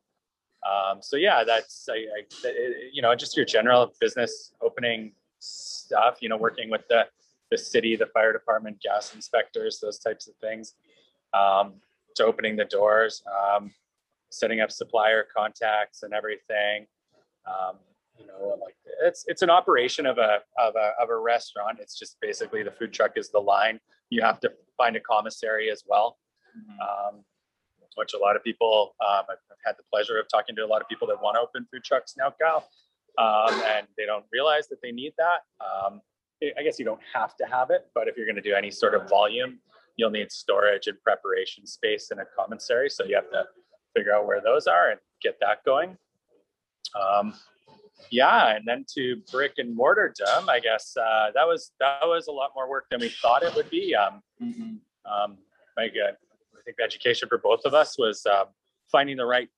Um, 0.68 0.98
so 1.00 1.16
yeah, 1.16 1.44
that's 1.44 1.88
I, 1.88 1.94
I, 1.94 2.48
you 2.92 3.02
know 3.02 3.14
just 3.14 3.36
your 3.36 3.46
general 3.46 3.92
business 4.00 4.52
opening 4.60 5.12
stuff. 5.38 6.18
You 6.20 6.28
know, 6.28 6.36
working 6.36 6.70
with 6.70 6.86
the 6.88 7.06
the 7.50 7.58
city, 7.58 7.96
the 7.96 8.06
fire 8.06 8.32
department, 8.32 8.80
gas 8.82 9.14
inspectors, 9.14 9.78
those 9.80 9.98
types 9.98 10.28
of 10.28 10.34
things. 10.36 10.74
Um, 11.34 11.74
to 12.16 12.24
opening 12.24 12.56
the 12.56 12.64
doors, 12.64 13.22
um, 13.40 13.70
setting 14.30 14.60
up 14.60 14.70
supplier 14.70 15.26
contacts 15.34 16.02
and 16.02 16.12
everything. 16.12 16.86
Um, 17.46 17.76
you 18.18 18.26
know, 18.26 18.58
like 18.60 18.74
it's 19.04 19.24
it's 19.28 19.42
an 19.42 19.50
operation 19.50 20.04
of 20.04 20.18
a 20.18 20.40
of 20.58 20.74
a 20.74 20.92
of 21.00 21.08
a 21.08 21.16
restaurant. 21.16 21.78
It's 21.80 21.98
just 21.98 22.16
basically 22.20 22.62
the 22.62 22.72
food 22.72 22.92
truck 22.92 23.12
is 23.16 23.30
the 23.30 23.38
line. 23.38 23.78
You 24.10 24.22
have 24.22 24.40
to 24.40 24.52
find 24.76 24.96
a 24.96 25.00
commissary 25.00 25.70
as 25.70 25.84
well. 25.86 26.18
Mm-hmm. 26.56 26.80
Um, 27.16 27.24
which 27.94 28.14
a 28.14 28.18
lot 28.18 28.36
of 28.36 28.44
people, 28.44 28.94
um, 29.00 29.24
I've, 29.28 29.42
I've, 29.50 29.58
had 29.64 29.74
the 29.76 29.82
pleasure 29.92 30.20
of 30.20 30.26
talking 30.30 30.54
to 30.54 30.64
a 30.64 30.66
lot 30.66 30.80
of 30.80 30.88
people 30.88 31.08
that 31.08 31.20
want 31.20 31.34
to 31.34 31.40
open 31.40 31.66
food 31.72 31.82
trucks 31.82 32.14
now, 32.16 32.32
Cal, 32.40 32.68
um, 33.18 33.60
and 33.66 33.88
they 33.96 34.06
don't 34.06 34.24
realize 34.32 34.68
that 34.68 34.80
they 34.80 34.92
need 34.92 35.14
that. 35.18 35.40
I 36.42 36.62
guess 36.62 36.78
you 36.78 36.84
don't 36.84 37.00
have 37.12 37.36
to 37.36 37.44
have 37.46 37.70
it, 37.70 37.88
but 37.94 38.08
if 38.08 38.16
you're 38.16 38.26
going 38.26 38.36
to 38.36 38.42
do 38.42 38.54
any 38.54 38.70
sort 38.70 38.94
of 38.94 39.08
volume, 39.08 39.58
you'll 39.96 40.10
need 40.10 40.30
storage 40.30 40.86
and 40.86 41.00
preparation 41.02 41.66
space 41.66 42.10
in 42.12 42.20
a 42.20 42.24
commissary. 42.36 42.88
So 42.88 43.04
you 43.04 43.16
have 43.16 43.30
to 43.30 43.44
figure 43.96 44.14
out 44.14 44.26
where 44.26 44.40
those 44.40 44.66
are 44.66 44.90
and 44.90 45.00
get 45.20 45.38
that 45.40 45.64
going. 45.64 45.96
Um, 46.98 47.34
yeah, 48.10 48.54
and 48.54 48.64
then 48.64 48.84
to 48.94 49.16
brick 49.32 49.54
and 49.58 49.74
mortar 49.74 50.14
dumb, 50.16 50.48
I 50.48 50.60
guess 50.60 50.96
uh, 50.96 51.32
that 51.34 51.46
was 51.46 51.72
that 51.80 52.00
was 52.04 52.28
a 52.28 52.32
lot 52.32 52.52
more 52.54 52.70
work 52.70 52.86
than 52.90 53.00
we 53.00 53.08
thought 53.08 53.42
it 53.42 53.54
would 53.56 53.68
be. 53.70 53.94
Um, 53.96 54.22
mm-hmm. 54.40 55.12
um, 55.12 55.38
my 55.76 55.88
God, 55.88 56.16
think 56.68 56.76
the 56.76 56.84
education 56.84 57.28
for 57.28 57.38
both 57.38 57.64
of 57.64 57.72
us 57.72 57.98
was 57.98 58.26
um, 58.26 58.46
finding 58.92 59.16
the 59.16 59.24
right. 59.24 59.48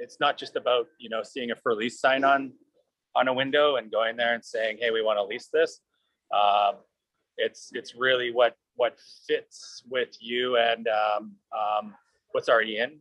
It's 0.00 0.18
not 0.20 0.38
just 0.38 0.54
about 0.54 0.86
you 0.98 1.10
know 1.10 1.22
seeing 1.24 1.50
a 1.50 1.56
for 1.56 1.74
lease 1.74 2.00
sign 2.00 2.22
on 2.22 2.52
on 3.16 3.26
a 3.26 3.34
window 3.34 3.76
and 3.76 3.90
going 3.90 4.16
there 4.16 4.34
and 4.34 4.44
saying, 4.44 4.78
"Hey, 4.80 4.92
we 4.92 5.02
want 5.02 5.18
to 5.18 5.24
lease 5.24 5.48
this." 5.52 5.80
Um, 6.34 6.76
it's 7.36 7.70
it's 7.72 7.94
really 7.94 8.32
what 8.32 8.56
what 8.76 8.98
fits 9.26 9.82
with 9.88 10.16
you 10.20 10.56
and 10.56 10.88
um, 10.88 11.32
um, 11.56 11.94
what's 12.32 12.48
already 12.48 12.78
in 12.78 12.98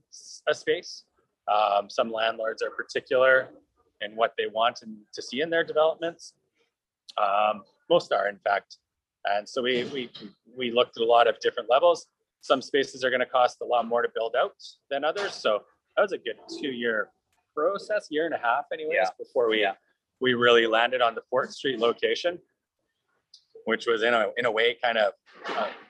a 0.48 0.54
space. 0.54 1.04
Um, 1.52 1.90
some 1.90 2.12
landlords 2.12 2.62
are 2.62 2.70
particular 2.70 3.50
in 4.02 4.16
what 4.16 4.34
they 4.38 4.48
want 4.48 4.82
and 4.84 4.98
to 5.14 5.22
see 5.22 5.42
in 5.42 5.50
their 5.50 5.64
developments. 5.64 6.34
Um, 7.18 7.64
most 7.90 8.14
are, 8.14 8.30
in 8.30 8.38
fact, 8.40 8.78
and 9.26 9.48
so 9.48 9.62
we 9.62 9.84
we 9.86 10.10
we 10.58 10.72
looked 10.72 10.98
at 10.98 11.04
a 11.04 11.06
lot 11.06 11.28
of 11.28 11.40
different 11.40 11.70
levels 11.70 12.08
some 12.42 12.62
spaces 12.62 13.04
are 13.04 13.10
going 13.10 13.20
to 13.20 13.26
cost 13.26 13.58
a 13.62 13.66
lot 13.66 13.88
more 13.88 14.02
to 14.02 14.10
build 14.14 14.36
out 14.36 14.56
than 14.90 15.04
others. 15.04 15.34
So 15.34 15.64
that 15.96 16.02
was 16.02 16.12
a 16.12 16.18
good 16.18 16.38
two 16.62 16.70
year 16.70 17.10
process, 17.56 18.08
year 18.10 18.26
and 18.26 18.34
a 18.34 18.38
half, 18.38 18.66
anyways, 18.72 18.96
yeah. 18.96 19.10
before 19.18 19.50
we 19.50 19.62
yeah. 19.62 19.74
we 20.22 20.34
really 20.34 20.68
landed 20.68 21.02
on 21.02 21.16
the 21.16 21.22
Fort 21.30 21.52
Street 21.52 21.80
location, 21.80 22.40
which 23.70 23.86
was 23.88 24.02
in 24.04 24.14
a 24.14 24.26
in 24.38 24.46
a 24.46 24.52
way 24.52 24.76
kind 24.84 24.98
of 24.98 25.14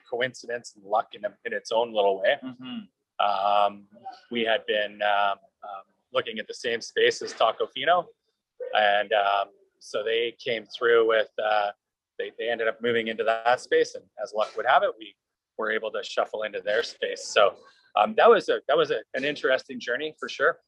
coincidence 0.08 0.74
and 0.76 0.84
luck 0.84 1.08
in, 1.14 1.24
a, 1.24 1.32
in 1.46 1.52
its 1.52 1.70
own 1.72 1.88
little 1.94 2.20
way. 2.20 2.34
Mm-hmm. 2.44 2.80
Um, 3.28 3.84
we 4.30 4.42
had 4.42 4.66
been 4.66 5.00
um, 5.02 5.38
um, 5.68 5.84
looking 6.12 6.38
at 6.38 6.46
the 6.46 6.58
same 6.66 6.80
space 6.80 7.22
as 7.22 7.32
Tacofino, 7.32 8.04
and 8.74 9.10
um, 9.12 9.48
so 9.78 10.02
they 10.04 10.34
came 10.46 10.64
through 10.76 11.08
with. 11.08 11.30
Uh, 11.42 11.70
they, 12.18 12.32
they 12.38 12.50
ended 12.50 12.68
up 12.68 12.82
moving 12.82 13.06
into 13.08 13.24
that 13.24 13.60
space, 13.60 13.94
and 13.94 14.04
as 14.22 14.34
luck 14.36 14.54
would 14.54 14.66
have 14.66 14.82
it, 14.82 14.90
we 14.98 15.16
were 15.56 15.70
able 15.70 15.90
to 15.90 16.02
shuffle 16.02 16.42
into 16.42 16.60
their 16.60 16.82
space. 16.82 17.24
So 17.24 17.54
um, 17.96 18.14
that 18.18 18.28
was 18.28 18.50
a 18.50 18.60
that 18.68 18.76
was 18.76 18.90
a, 18.90 18.98
an 19.14 19.24
interesting 19.24 19.80
journey 19.80 20.14
for 20.20 20.28
sure. 20.28 20.58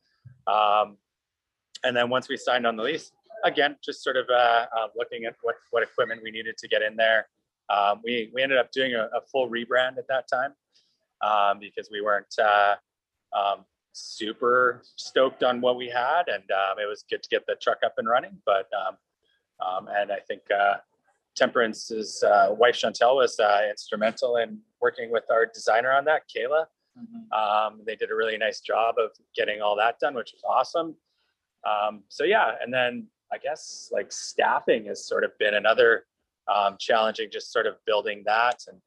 Um, 0.46 0.96
and 1.84 1.94
then 1.96 2.08
once 2.08 2.28
we 2.30 2.36
signed 2.38 2.66
on 2.66 2.76
the 2.76 2.82
lease, 2.82 3.12
again, 3.44 3.76
just 3.84 4.02
sort 4.02 4.16
of 4.16 4.26
uh, 4.30 4.66
uh, 4.76 4.88
looking 4.96 5.24
at 5.24 5.34
what 5.42 5.56
what 5.70 5.82
equipment 5.82 6.20
we 6.22 6.30
needed 6.30 6.56
to 6.58 6.68
get 6.68 6.82
in 6.82 6.96
there, 6.96 7.28
um, 7.70 8.00
we 8.04 8.30
we 8.34 8.42
ended 8.42 8.58
up 8.58 8.70
doing 8.72 8.94
a, 8.94 9.08
a, 9.16 9.20
full 9.30 9.48
rebrand 9.48 9.98
at 9.98 10.08
that 10.08 10.26
time 10.28 10.54
um, 11.22 11.58
because 11.58 11.88
we 11.90 12.00
weren't 12.00 12.34
uh, 12.38 12.74
um, 13.36 13.64
super 13.92 14.82
stoked 14.96 15.42
on 15.42 15.60
what 15.60 15.76
we 15.76 15.88
had, 15.88 16.24
and 16.28 16.44
um, 16.50 16.78
it 16.82 16.88
was 16.88 17.04
good 17.08 17.22
to 17.22 17.28
get 17.28 17.46
the 17.46 17.56
truck 17.60 17.78
up 17.84 17.94
and 17.98 18.08
running. 18.08 18.38
But 18.44 18.68
um, 18.76 18.96
um, 19.66 19.88
and 19.94 20.10
I 20.10 20.18
think 20.18 20.42
uh, 20.50 20.76
Temperance's 21.36 22.22
uh, 22.22 22.48
wife 22.50 22.76
Chantel 22.76 23.16
was 23.16 23.38
uh, 23.38 23.62
instrumental 23.70 24.36
in 24.36 24.58
working 24.80 25.10
with 25.10 25.24
our 25.30 25.46
designer 25.46 25.92
on 25.92 26.04
that, 26.06 26.22
Kayla. 26.28 26.66
Mm-hmm. 26.98 27.84
they 27.86 27.96
did 27.96 28.10
a 28.10 28.14
really 28.14 28.36
nice 28.36 28.60
job 28.60 28.96
of 28.98 29.12
getting 29.34 29.62
all 29.62 29.74
that 29.76 29.98
done, 29.98 30.14
which 30.14 30.34
was 30.34 30.42
awesome. 30.46 30.94
so 32.08 32.24
yeah, 32.24 32.52
and 32.60 32.72
then 32.72 33.06
I 33.32 33.38
guess 33.38 33.90
like 33.92 34.12
staffing 34.12 34.86
has 34.86 35.06
sort 35.06 35.24
of 35.24 35.36
been 35.38 35.54
another 35.54 36.04
um, 36.52 36.76
challenging 36.78 37.28
just 37.32 37.52
sort 37.52 37.66
of 37.66 37.76
building 37.86 38.22
that. 38.26 38.60
And 38.68 38.78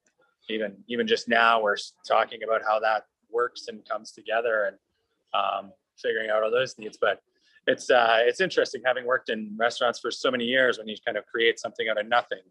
even 0.50 0.76
even 0.88 1.08
just 1.08 1.28
now 1.28 1.62
we're 1.62 1.78
talking 2.08 2.42
about 2.44 2.62
how 2.68 2.80
that 2.80 3.06
works 3.32 3.68
and 3.68 3.88
comes 3.88 4.12
together 4.12 4.66
and 4.66 4.78
um, 5.34 5.72
figuring 6.02 6.30
out 6.30 6.44
all 6.44 6.52
those 6.52 6.78
needs. 6.78 6.98
But 7.00 7.22
it's 7.68 7.90
uh, 7.90 8.18
it's 8.20 8.42
interesting 8.42 8.82
having 8.86 9.06
worked 9.06 9.30
in 9.30 9.56
restaurants 9.58 10.00
for 10.00 10.12
so 10.12 10.30
many 10.30 10.46
years 10.46 10.78
when 10.78 10.88
you 10.88 10.96
kind 11.06 11.18
of 11.18 11.26
create 11.26 11.60
something 11.60 11.90
out 11.90 12.00
of 12.00 12.08
nothing 12.08 12.42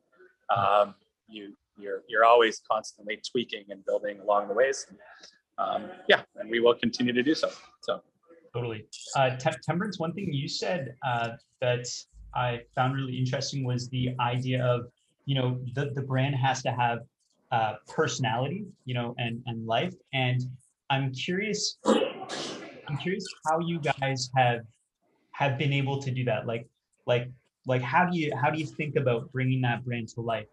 um, 0.55 0.95
you 1.29 1.55
you're 1.79 2.03
you're 2.09 2.25
always 2.25 2.61
constantly 2.71 3.21
tweaking 3.31 3.65
and 3.71 3.85
building 3.85 4.21
along 4.21 4.49
the 4.49 4.55
ways. 4.55 4.87
Um, 5.57 5.85
yeah 6.09 6.23
and 6.37 6.51
we 6.51 6.61
will 6.61 6.75
continue 6.75 7.13
to 7.13 7.23
do 7.23 7.35
so. 7.35 7.51
So 7.83 8.03
totally. 8.55 8.87
Uh, 9.17 9.37
temperance 9.63 9.99
one 9.99 10.13
thing 10.13 10.33
you 10.33 10.49
said 10.49 10.95
uh, 11.07 11.31
that 11.61 11.87
i 12.35 12.61
found 12.75 12.95
really 12.95 13.17
interesting 13.17 13.65
was 13.65 13.89
the 13.91 14.11
idea 14.21 14.65
of 14.65 14.87
you 15.25 15.35
know 15.35 15.61
the, 15.75 15.91
the 15.95 16.03
brand 16.03 16.35
has 16.35 16.63
to 16.63 16.71
have 16.71 16.99
uh, 17.53 17.75
personality 17.89 18.65
you 18.85 18.95
know 18.95 19.15
and 19.19 19.43
and 19.47 19.67
life. 19.67 19.95
And 20.13 20.41
i'm 20.91 21.13
curious 21.13 21.79
i'm 21.87 22.97
curious 22.99 23.25
how 23.49 23.59
you 23.61 23.81
guys 23.81 24.31
have 24.37 24.61
have 25.33 25.59
been 25.59 25.73
able 25.73 26.01
to 26.01 26.11
do 26.11 26.25
that. 26.25 26.47
Like 26.47 26.67
like 27.07 27.29
like 27.67 27.83
how 27.83 28.07
do 28.07 28.19
you 28.19 28.33
how 28.41 28.51
do 28.51 28.59
you 28.59 28.67
think 28.67 28.97
about 28.97 29.31
bringing 29.33 29.61
that 29.63 29.85
brand 29.85 30.09
to 30.15 30.21
life? 30.21 30.47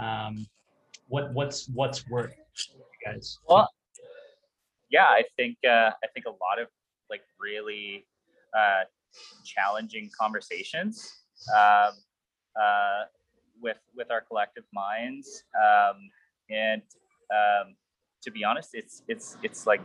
Um 0.00 0.46
what 1.08 1.32
what's 1.32 1.68
what's 1.68 2.08
worked 2.08 2.36
guys? 3.04 3.38
Well 3.48 3.68
yeah 4.90 5.06
i 5.06 5.24
think 5.36 5.56
uh 5.64 5.90
i 6.04 6.06
think 6.12 6.26
a 6.26 6.30
lot 6.30 6.60
of 6.60 6.68
like 7.10 7.22
really 7.40 8.06
uh 8.56 8.82
challenging 9.44 10.10
conversations 10.18 11.24
um 11.54 11.92
uh 12.60 13.04
with 13.62 13.78
with 13.96 14.10
our 14.10 14.20
collective 14.20 14.64
minds. 14.74 15.44
Um, 15.56 16.10
and 16.50 16.82
um, 17.30 17.76
to 18.22 18.30
be 18.30 18.44
honest 18.44 18.70
it's 18.74 19.02
it's 19.08 19.36
it's 19.42 19.66
like 19.66 19.80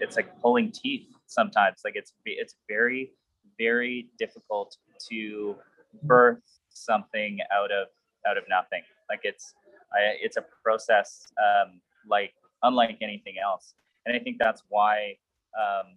it's 0.00 0.16
like 0.16 0.38
pulling 0.40 0.72
teeth 0.72 1.06
sometimes. 1.26 1.80
Like 1.84 1.94
it's 1.96 2.12
it's 2.26 2.56
very 2.68 3.12
very 3.58 4.08
difficult 4.18 4.76
to 5.10 5.54
birth 6.02 6.42
something 6.70 7.38
out 7.54 7.70
of 7.70 7.88
out 8.28 8.36
of 8.36 8.44
nothing. 8.48 8.82
Like 9.08 9.20
it's 9.22 9.54
I, 9.92 10.16
it's 10.20 10.36
a 10.36 10.44
process 10.62 11.26
um, 11.38 11.80
like 12.08 12.34
unlike 12.62 12.98
anything 13.00 13.34
else. 13.42 13.74
And 14.04 14.16
i 14.16 14.18
think 14.18 14.38
that's 14.40 14.64
why 14.68 15.14
um, 15.56 15.96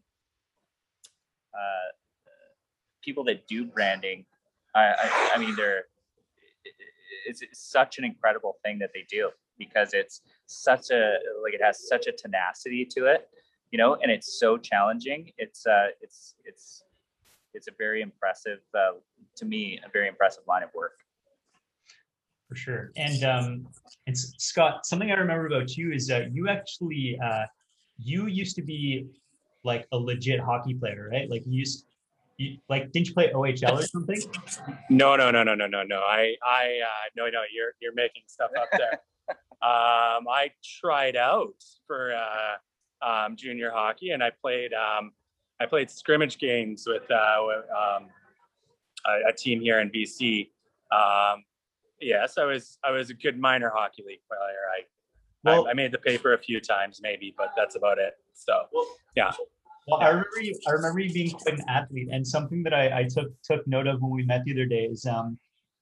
uh, 1.56 1.92
people 3.04 3.24
that 3.24 3.48
do 3.48 3.66
branding 3.66 4.26
I, 4.76 4.94
I, 4.98 5.32
I 5.36 5.38
mean 5.38 5.56
they're 5.56 5.86
it's, 7.28 7.42
such 7.54 7.98
an 7.98 8.04
incredible 8.04 8.58
thing 8.64 8.80
that 8.80 8.92
they 8.94 9.06
do 9.10 9.30
because 9.58 9.94
it's 9.94 10.22
such 10.46 10.92
a 10.92 11.18
like 11.44 11.54
it 11.54 11.62
has 11.64 11.88
such 11.88 12.08
a 12.08 12.12
tenacity 12.12 12.86
to 12.86 13.06
it 13.06 13.30
you 13.72 13.78
know 13.78 13.96
and 14.02 14.10
it's 14.12 14.40
so 14.40 14.58
challenging. 14.58 15.32
It's 15.38 15.66
uh 15.68 15.88
it's 16.02 16.36
it's 16.46 16.84
it's 17.54 17.68
a 17.68 17.72
very 17.78 18.02
impressive 18.02 18.60
uh, 18.74 18.94
to 19.36 19.46
me 19.46 19.80
a 19.86 19.90
very 19.90 20.08
impressive 20.08 20.44
line 20.48 20.64
of 20.64 20.70
work. 20.74 20.98
For 22.48 22.56
sure. 22.56 22.92
And 22.96 23.24
um 23.24 23.68
it's 24.06 24.34
scott 24.38 24.86
something 24.86 25.12
i 25.12 25.16
remember 25.16 25.48
about 25.48 25.76
you 25.76 25.92
is 25.92 26.08
that 26.08 26.34
you 26.34 26.48
actually 26.48 27.20
uh 27.24 27.46
you 27.98 28.28
used 28.28 28.56
to 28.56 28.62
be 28.62 29.08
like 29.66 29.88
a 29.92 29.98
legit 29.98 30.40
hockey 30.40 30.74
player 30.74 31.10
right 31.12 31.30
like 31.30 31.46
you 31.46 31.60
used 31.60 31.86
you, 32.38 32.58
like 32.70 32.92
didn't 32.92 33.08
you 33.08 33.14
play 33.14 33.32
OHL 33.32 33.80
or 33.80 33.84
something? 33.84 34.22
No, 34.90 35.16
no, 35.16 35.32
no, 35.32 35.44
no, 35.44 35.56
no, 35.56 35.68
no, 35.68 35.84
no. 35.84 36.00
I, 36.00 36.36
I, 36.46 36.80
uh, 36.84 37.10
no, 37.16 37.30
no. 37.30 37.44
You're 37.54 37.74
you're 37.80 37.94
making 37.94 38.24
stuff 38.28 38.52
up 38.60 38.68
there. 38.74 39.00
um, 39.62 40.28
I 40.28 40.52
tried 40.82 41.16
out 41.16 41.56
for 41.88 42.14
uh, 42.14 43.06
um, 43.06 43.36
junior 43.36 43.72
hockey, 43.72 44.12
and 44.12 44.22
I 44.22 44.32
played 44.42 44.74
um, 44.74 45.12
I 45.62 45.66
played 45.66 45.90
scrimmage 45.90 46.38
games 46.38 46.84
with 46.86 47.10
uh, 47.10 47.38
um, 47.72 48.08
a, 49.08 49.30
a, 49.30 49.34
team 49.34 49.62
here 49.62 49.80
in 49.80 49.90
BC. 49.90 50.50
Um, 50.92 51.44
yes, 52.02 52.38
I 52.38 52.44
was 52.44 52.78
I 52.84 52.92
was 52.92 53.10
a 53.10 53.14
good 53.14 53.40
minor 53.40 53.72
hockey 53.74 54.04
league 54.06 54.20
player. 54.28 54.42
I 54.78 54.84
well, 55.46 55.68
I, 55.68 55.72
I, 55.72 55.74
made 55.74 55.92
the 55.92 56.00
paper 56.00 56.34
a 56.34 56.38
few 56.38 56.60
times, 56.60 57.00
maybe, 57.02 57.34
but 57.38 57.54
that's 57.56 57.76
about 57.76 58.00
it. 58.00 58.14
So, 58.34 58.64
yeah. 59.16 59.32
Well, 59.88 60.02
I 60.02 60.10
remember 60.10 60.42
you. 60.42 60.60
I 60.68 60.72
remember 60.72 61.00
you 61.00 61.14
being 61.14 61.32
quite 61.32 61.60
an 61.60 61.66
athlete, 61.68 62.10
and 62.12 62.26
something 62.26 62.64
that 62.64 62.74
I, 62.74 63.02
I 63.02 63.04
took 63.04 63.30
took 63.44 63.66
note 63.68 63.88
of 63.88 64.02
when 64.02 64.12
we 64.12 64.24
met 64.24 64.44
the 64.44 64.52
other 64.54 64.66
day 64.66 64.86
is 64.86 65.06
um 65.06 65.38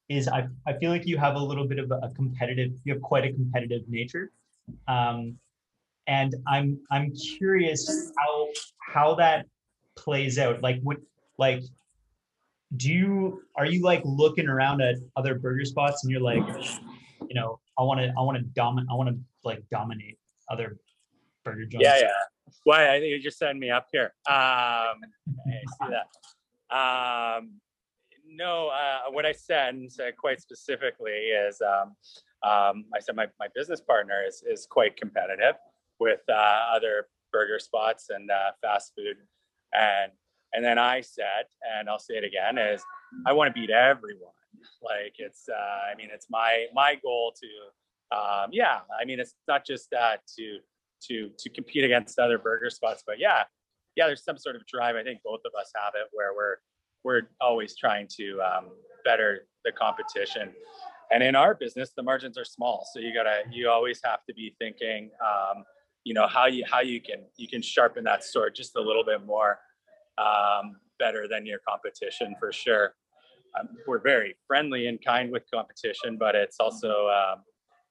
is 0.09 0.27
I 0.27 0.47
I 0.67 0.73
feel 0.73 0.91
like 0.91 1.05
you 1.05 1.17
have 1.17 1.35
a 1.35 1.39
little 1.39 1.67
bit 1.67 1.79
of 1.79 1.91
a 1.91 2.09
competitive. 2.15 2.73
You 2.83 2.93
have 2.93 3.01
quite 3.01 3.25
a 3.25 3.31
competitive 3.31 3.87
nature, 3.87 4.31
um, 4.87 5.37
and 6.07 6.35
I'm 6.47 6.79
I'm 6.91 7.13
curious 7.15 8.11
how 8.17 8.47
how 8.79 9.15
that 9.15 9.45
plays 9.95 10.37
out. 10.37 10.61
Like 10.61 10.81
what 10.81 10.97
like 11.37 11.63
do 12.77 12.91
you 12.91 13.43
are 13.55 13.65
you 13.65 13.81
like 13.81 14.01
looking 14.03 14.47
around 14.47 14.81
at 14.81 14.95
other 15.15 15.35
burger 15.35 15.65
spots 15.65 16.03
and 16.03 16.11
you're 16.11 16.21
like 16.21 16.43
you 17.27 17.35
know 17.35 17.59
i 17.77 17.83
want 17.83 17.99
to 17.99 18.11
i 18.17 18.21
want 18.21 18.37
to 18.37 18.43
dominate 18.55 18.89
i 18.89 18.93
want 18.93 19.09
to 19.09 19.17
like 19.43 19.61
dominate 19.69 20.17
other 20.49 20.77
burger 21.43 21.65
yeah 21.79 21.99
yeah 21.99 22.07
why 22.63 22.89
I 22.89 22.99
think 22.99 23.11
you 23.11 23.19
just 23.19 23.37
send 23.37 23.59
me 23.59 23.69
up 23.69 23.87
here. 23.91 24.13
Um, 24.27 25.01
I 25.47 25.61
see 25.67 25.89
that. 25.89 26.75
Um, 26.75 27.59
no, 28.27 28.69
uh, 28.69 29.11
what 29.11 29.25
I 29.25 29.31
said, 29.31 29.79
said 29.89 30.17
quite 30.17 30.41
specifically 30.41 31.11
is 31.11 31.61
um, 31.61 31.95
um, 32.49 32.85
I 32.95 32.99
said 32.99 33.15
my, 33.15 33.27
my 33.39 33.47
business 33.53 33.81
partner 33.81 34.23
is, 34.27 34.43
is 34.47 34.65
quite 34.65 34.97
competitive 34.97 35.55
with 35.99 36.21
uh, 36.29 36.61
other 36.73 37.07
burger 37.31 37.59
spots 37.59 38.07
and 38.09 38.29
uh, 38.31 38.51
fast 38.61 38.93
food. 38.97 39.17
And, 39.73 40.11
and 40.53 40.63
then 40.63 40.77
I 40.77 41.01
said, 41.01 41.45
and 41.77 41.89
I'll 41.89 41.99
say 41.99 42.15
it 42.15 42.23
again, 42.23 42.57
is 42.57 42.81
I 43.25 43.33
want 43.33 43.53
to 43.53 43.59
beat 43.59 43.69
everyone. 43.69 44.31
Like 44.81 45.15
it's, 45.17 45.47
uh, 45.49 45.91
I 45.91 45.95
mean, 45.95 46.09
it's 46.13 46.27
my, 46.29 46.65
my 46.73 46.95
goal 47.03 47.33
to, 47.41 48.17
um, 48.17 48.49
yeah, 48.51 48.79
I 48.99 49.05
mean, 49.05 49.19
it's 49.19 49.35
not 49.47 49.65
just 49.65 49.89
that 49.91 50.21
to, 50.37 50.59
to 51.07 51.29
to 51.37 51.49
compete 51.49 51.83
against 51.83 52.19
other 52.19 52.37
burger 52.37 52.69
spots. 52.69 53.03
But 53.05 53.19
yeah, 53.19 53.43
yeah, 53.95 54.07
there's 54.07 54.23
some 54.23 54.37
sort 54.37 54.55
of 54.55 54.65
drive. 54.65 54.95
I 54.95 55.03
think 55.03 55.19
both 55.23 55.41
of 55.45 55.51
us 55.59 55.71
have 55.75 55.93
it 55.95 56.07
where 56.11 56.33
we're 56.35 56.57
we're 57.03 57.27
always 57.41 57.75
trying 57.75 58.07
to 58.17 58.39
um, 58.41 58.69
better 59.03 59.47
the 59.65 59.71
competition. 59.71 60.51
And 61.11 61.21
in 61.21 61.35
our 61.35 61.53
business, 61.53 61.91
the 61.95 62.03
margins 62.03 62.37
are 62.37 62.45
small, 62.45 62.87
so 62.91 62.99
you 62.99 63.13
gotta 63.13 63.41
you 63.51 63.69
always 63.69 64.01
have 64.03 64.19
to 64.27 64.33
be 64.33 64.55
thinking, 64.59 65.11
um, 65.23 65.63
you 66.03 66.13
know, 66.13 66.27
how 66.27 66.47
you 66.47 66.63
how 66.69 66.81
you 66.81 67.01
can 67.01 67.25
you 67.37 67.47
can 67.47 67.61
sharpen 67.61 68.03
that 68.05 68.23
sword 68.23 68.55
just 68.55 68.75
a 68.75 68.81
little 68.81 69.03
bit 69.03 69.25
more 69.25 69.59
um, 70.17 70.77
better 70.99 71.27
than 71.27 71.45
your 71.45 71.59
competition 71.67 72.35
for 72.39 72.51
sure. 72.51 72.95
Um, 73.59 73.69
we're 73.85 73.99
very 73.99 74.35
friendly 74.47 74.87
and 74.87 75.03
kind 75.03 75.31
with 75.31 75.43
competition, 75.53 76.17
but 76.17 76.33
it's 76.33 76.59
also 76.59 77.09
um, 77.09 77.43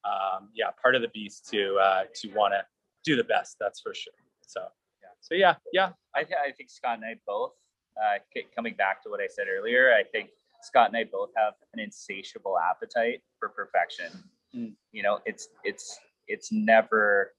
um, 0.04 0.48
yeah 0.54 0.70
part 0.82 0.96
of 0.96 1.02
the 1.02 1.08
beast 1.08 1.48
to 1.50 1.76
uh, 1.76 2.04
to 2.16 2.28
want 2.30 2.54
to 2.54 2.64
do 3.04 3.16
the 3.16 3.24
best. 3.24 3.56
That's 3.58 3.80
for 3.80 3.94
sure. 3.94 4.12
So, 4.46 4.60
yeah. 5.02 5.08
So 5.20 5.34
yeah, 5.34 5.54
yeah. 5.72 5.90
I, 6.14 6.24
th- 6.24 6.38
I 6.46 6.52
think 6.52 6.70
Scott 6.70 6.96
and 6.96 7.04
I 7.04 7.16
both, 7.26 7.52
uh, 7.96 8.18
coming 8.54 8.74
back 8.74 9.02
to 9.02 9.10
what 9.10 9.20
I 9.20 9.26
said 9.28 9.46
earlier, 9.48 9.92
I 9.92 10.02
think 10.02 10.30
Scott 10.62 10.88
and 10.88 10.96
I 10.96 11.04
both 11.04 11.30
have 11.36 11.54
an 11.74 11.80
insatiable 11.80 12.58
appetite 12.58 13.22
for 13.38 13.48
perfection. 13.48 14.12
Mm. 14.54 14.74
You 14.92 15.02
know, 15.02 15.18
it's 15.24 15.48
it's 15.64 15.98
it's 16.28 16.52
never, 16.52 17.32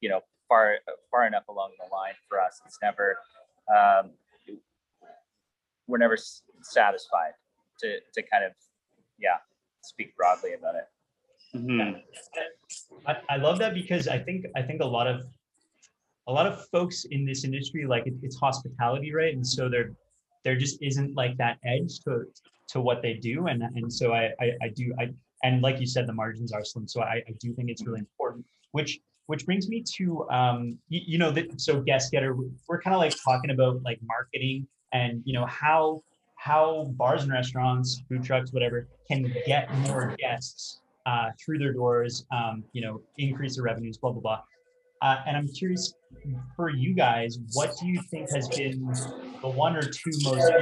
you 0.00 0.08
know, 0.08 0.20
far 0.48 0.76
far 1.10 1.26
enough 1.26 1.48
along 1.48 1.70
the 1.78 1.94
line 1.94 2.14
for 2.28 2.40
us. 2.40 2.60
It's 2.66 2.78
never, 2.82 3.16
um, 3.74 4.10
we're 5.86 5.98
never 5.98 6.18
satisfied 6.62 7.32
to 7.80 7.98
to 8.14 8.22
kind 8.22 8.44
of, 8.44 8.52
yeah, 9.18 9.38
speak 9.82 10.16
broadly 10.16 10.54
about 10.54 10.74
it. 10.74 10.84
Mm-hmm. 11.54 11.96
I, 13.06 13.16
I 13.28 13.36
love 13.36 13.58
that 13.58 13.74
because 13.74 14.08
I 14.08 14.18
think 14.18 14.46
I 14.56 14.62
think 14.62 14.82
a 14.82 14.86
lot 14.86 15.06
of 15.06 15.24
a 16.28 16.32
lot 16.32 16.46
of 16.46 16.66
folks 16.68 17.06
in 17.10 17.24
this 17.24 17.44
industry 17.44 17.86
like 17.86 18.06
it, 18.06 18.14
it's 18.22 18.36
hospitality, 18.36 19.12
right? 19.12 19.34
And 19.34 19.46
so 19.46 19.68
there 19.68 19.92
there 20.44 20.56
just 20.56 20.80
isn't 20.82 21.14
like 21.14 21.36
that 21.38 21.58
edge 21.64 22.00
to 22.00 22.24
to 22.68 22.80
what 22.80 23.02
they 23.02 23.14
do, 23.14 23.48
and 23.48 23.62
and 23.62 23.92
so 23.92 24.12
I 24.12 24.30
I, 24.40 24.52
I 24.62 24.68
do 24.68 24.94
I 24.98 25.10
and 25.42 25.62
like 25.62 25.80
you 25.80 25.86
said, 25.86 26.06
the 26.06 26.12
margins 26.12 26.52
are 26.52 26.64
slim. 26.64 26.86
So 26.86 27.02
I, 27.02 27.22
I 27.26 27.34
do 27.40 27.52
think 27.54 27.70
it's 27.70 27.84
really 27.84 28.00
important. 28.00 28.44
Which 28.72 29.00
which 29.26 29.46
brings 29.46 29.68
me 29.68 29.82
to 29.96 30.28
um, 30.30 30.78
you, 30.88 31.00
you 31.06 31.18
know 31.18 31.30
that 31.32 31.60
so 31.60 31.80
guest 31.80 32.12
getter. 32.12 32.36
We're 32.68 32.80
kind 32.80 32.94
of 32.94 33.00
like 33.00 33.14
talking 33.24 33.50
about 33.50 33.82
like 33.82 33.98
marketing 34.02 34.66
and 34.92 35.22
you 35.24 35.32
know 35.32 35.46
how 35.46 36.02
how 36.36 36.92
bars 36.96 37.22
and 37.22 37.32
restaurants, 37.32 38.02
food 38.08 38.24
trucks, 38.24 38.52
whatever, 38.52 38.88
can 39.08 39.32
get 39.46 39.72
more 39.80 40.14
guests 40.18 40.80
uh, 41.06 41.30
through 41.44 41.58
their 41.58 41.72
doors. 41.72 42.26
Um, 42.32 42.64
you 42.72 42.82
know, 42.82 43.00
increase 43.18 43.56
their 43.56 43.64
revenues, 43.64 43.98
blah 43.98 44.12
blah 44.12 44.20
blah. 44.20 44.40
Uh, 45.02 45.22
and 45.26 45.36
I'm 45.36 45.48
curious 45.48 45.94
for 46.56 46.68
you 46.70 46.94
guys, 46.94 47.38
what 47.54 47.72
do 47.80 47.86
you 47.86 48.00
think 48.10 48.30
has 48.34 48.48
been 48.48 48.86
the 49.40 49.48
one 49.48 49.74
or 49.74 49.82
two 49.82 50.10
most 50.22 50.52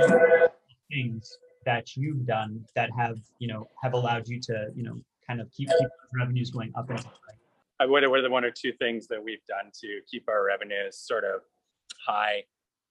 things 0.92 1.38
that 1.66 1.96
you've 1.96 2.24
done 2.24 2.64
that 2.76 2.90
have, 2.96 3.18
you 3.40 3.48
know, 3.48 3.68
have 3.82 3.94
allowed 3.94 4.28
you 4.28 4.40
to, 4.42 4.68
you 4.76 4.84
know, 4.84 5.00
kind 5.26 5.40
of 5.40 5.50
keep, 5.50 5.68
keep 5.68 5.88
revenues 6.14 6.50
going 6.50 6.72
up 6.76 6.88
and 6.88 7.04
I 7.80 7.86
wonder 7.86 8.10
what 8.10 8.18
are 8.18 8.22
the 8.22 8.30
one 8.30 8.44
or 8.44 8.50
two 8.50 8.72
things 8.72 9.06
that 9.08 9.22
we've 9.22 9.44
done 9.46 9.70
to 9.82 10.00
keep 10.10 10.28
our 10.28 10.44
revenues 10.44 10.98
sort 10.98 11.24
of 11.24 11.42
high? 12.04 12.42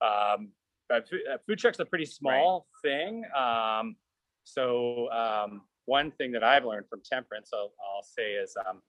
Um, 0.01 0.49
food, 0.89 1.21
uh, 1.31 1.37
food 1.45 1.59
truck's 1.59 1.79
a 1.79 1.85
pretty 1.85 2.05
small 2.05 2.67
right. 2.83 2.89
thing. 2.89 3.23
Um, 3.37 3.95
so 4.45 5.11
um, 5.11 5.61
one 5.87 6.11
thing 6.11 6.31
that 6.33 6.43
I've 6.43 6.65
learned 6.65 6.87
from 6.89 7.01
temperance, 7.03 7.49
I'll, 7.53 7.73
I'll 7.95 8.03
say 8.03 8.33
is 8.33 8.55
um, 8.69 8.81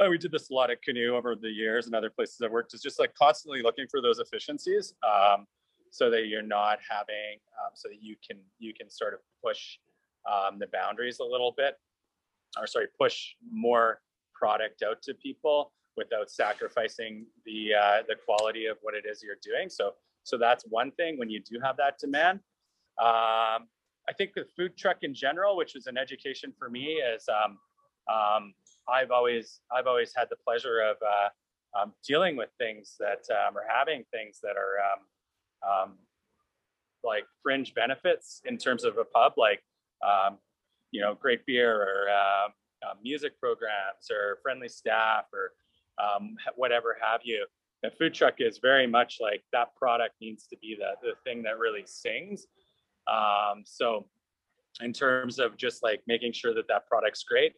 oh, 0.00 0.10
we 0.10 0.18
did 0.18 0.32
this 0.32 0.50
a 0.50 0.54
lot 0.54 0.70
at 0.70 0.82
Canoe 0.82 1.14
over 1.14 1.36
the 1.36 1.50
years 1.50 1.86
and 1.86 1.94
other 1.94 2.10
places 2.10 2.40
I've 2.42 2.50
worked 2.50 2.74
is 2.74 2.82
just 2.82 2.98
like 2.98 3.14
constantly 3.14 3.62
looking 3.62 3.86
for 3.90 4.00
those 4.00 4.18
efficiencies 4.18 4.94
um, 5.06 5.46
so 5.90 6.10
that 6.10 6.26
you're 6.26 6.42
not 6.42 6.78
having, 6.88 7.38
um, 7.62 7.70
so 7.74 7.88
that 7.88 8.02
you 8.02 8.16
can, 8.26 8.38
you 8.58 8.72
can 8.74 8.90
sort 8.90 9.14
of 9.14 9.20
push 9.44 9.78
um, 10.30 10.58
the 10.58 10.66
boundaries 10.72 11.20
a 11.20 11.24
little 11.24 11.54
bit 11.56 11.76
or 12.58 12.66
sorry, 12.66 12.86
push 12.98 13.34
more 13.52 14.00
product 14.32 14.82
out 14.82 15.02
to 15.02 15.14
people 15.14 15.72
without 15.96 16.30
sacrificing 16.30 17.26
the, 17.44 17.74
uh, 17.74 18.02
the 18.08 18.16
quality 18.24 18.66
of 18.66 18.78
what 18.82 18.94
it 18.94 19.04
is 19.08 19.22
you're 19.22 19.36
doing. 19.42 19.68
So, 19.68 19.92
so 20.24 20.38
that's 20.38 20.64
one 20.68 20.90
thing 20.92 21.18
when 21.18 21.30
you 21.30 21.40
do 21.40 21.60
have 21.62 21.76
that 21.76 21.98
demand. 21.98 22.40
Um, 23.00 23.68
I 24.08 24.12
think 24.12 24.32
the 24.34 24.44
food 24.56 24.76
truck 24.76 24.98
in 25.02 25.14
general, 25.14 25.56
which 25.56 25.74
was 25.74 25.86
an 25.86 25.96
education 25.96 26.52
for 26.58 26.68
me, 26.68 26.94
is 26.94 27.26
um, 27.28 27.58
um, 28.12 28.54
I've 28.88 29.10
always 29.10 29.60
I've 29.74 29.86
always 29.86 30.12
had 30.14 30.28
the 30.30 30.36
pleasure 30.36 30.80
of 30.80 30.96
uh, 31.02 31.80
um, 31.80 31.92
dealing 32.06 32.36
with 32.36 32.50
things 32.58 32.96
that 33.00 33.24
um, 33.30 33.56
or 33.56 33.64
having 33.68 34.04
things 34.12 34.40
that 34.42 34.56
are 34.56 35.80
um, 35.82 35.94
like 37.02 37.24
fringe 37.42 37.74
benefits 37.74 38.42
in 38.44 38.58
terms 38.58 38.84
of 38.84 38.98
a 38.98 39.04
pub, 39.04 39.34
like 39.36 39.62
you 40.90 41.00
know 41.00 41.14
great 41.14 41.44
beer 41.46 41.74
or 41.74 42.08
uh, 42.10 42.94
music 43.02 43.38
programs 43.40 44.10
or 44.10 44.38
friendly 44.42 44.68
staff 44.68 45.24
or 45.32 45.52
whatever 46.56 46.96
have 47.00 47.20
you. 47.24 47.46
The 47.82 47.90
food 47.90 48.14
truck 48.14 48.36
is 48.38 48.58
very 48.58 48.86
much 48.86 49.18
like 49.20 49.42
that 49.52 49.74
product 49.76 50.14
needs 50.20 50.46
to 50.46 50.56
be 50.56 50.74
the, 50.78 50.92
the 51.06 51.14
thing 51.22 51.42
that 51.42 51.58
really 51.58 51.84
sings. 51.84 52.46
So 53.64 54.06
in 54.80 54.92
terms 54.92 55.38
of 55.38 55.56
just 55.56 55.82
like 55.82 56.02
making 56.06 56.32
sure 56.32 56.54
that 56.54 56.66
that 56.68 56.86
product's 56.88 57.22
great 57.22 57.54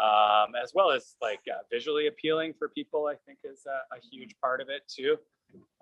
um, 0.00 0.54
as 0.60 0.72
well 0.74 0.90
as 0.90 1.16
like 1.20 1.40
uh, 1.50 1.62
visually 1.70 2.06
appealing 2.06 2.54
for 2.58 2.68
people. 2.68 3.06
I 3.06 3.14
think 3.26 3.38
is 3.44 3.66
a, 3.66 3.94
a 3.94 4.00
huge 4.00 4.34
part 4.40 4.60
of 4.60 4.68
it 4.68 4.82
too. 4.88 5.18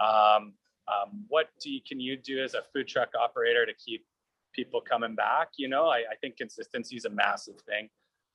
Um, 0.00 0.54
um, 0.88 1.24
what 1.28 1.50
do 1.60 1.70
you, 1.70 1.80
can 1.86 2.00
you 2.00 2.16
do 2.16 2.42
as 2.42 2.54
a 2.54 2.62
food 2.72 2.88
truck 2.88 3.10
operator 3.18 3.64
to 3.64 3.72
keep 3.74 4.04
people 4.52 4.80
coming 4.80 5.14
back? 5.14 5.50
You 5.56 5.68
know, 5.68 5.86
I, 5.86 5.98
I 5.98 6.16
think 6.20 6.36
consistency 6.36 6.96
is 6.96 7.04
a 7.04 7.10
massive 7.10 7.60
thing, 7.60 7.88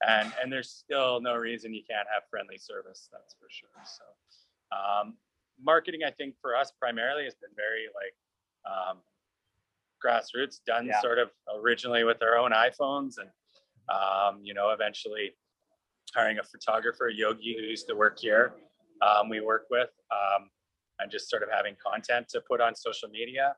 and 0.07 0.31
and 0.41 0.51
there's 0.51 0.69
still 0.69 1.19
no 1.19 1.35
reason 1.35 1.73
you 1.73 1.83
can't 1.89 2.07
have 2.13 2.23
friendly 2.29 2.57
service. 2.57 3.09
That's 3.11 3.35
for 3.39 3.47
sure. 3.49 3.69
So, 3.83 4.77
um, 4.77 5.15
marketing, 5.61 6.01
I 6.07 6.11
think 6.11 6.35
for 6.41 6.55
us 6.55 6.71
primarily 6.79 7.25
has 7.25 7.35
been 7.35 7.51
very 7.55 7.88
like 7.93 8.15
um, 8.71 8.97
grassroots, 10.03 10.60
done 10.65 10.88
yeah. 10.88 11.01
sort 11.01 11.19
of 11.19 11.29
originally 11.62 12.03
with 12.03 12.21
our 12.21 12.38
own 12.38 12.51
iPhones, 12.51 13.15
and 13.17 13.29
um, 13.89 14.41
you 14.43 14.53
know, 14.53 14.69
eventually 14.71 15.36
hiring 16.13 16.39
a 16.39 16.43
photographer, 16.43 17.10
Yogi, 17.10 17.55
who 17.58 17.63
used 17.63 17.88
to 17.88 17.95
work 17.95 18.17
here. 18.19 18.53
Um, 19.01 19.29
we 19.29 19.41
work 19.41 19.65
with 19.69 19.89
um, 20.12 20.49
and 20.99 21.12
just 21.12 21.29
sort 21.29 21.43
of 21.43 21.49
having 21.51 21.75
content 21.86 22.29
to 22.29 22.41
put 22.41 22.62
on 22.62 22.75
social 22.75 23.10
media. 23.10 23.55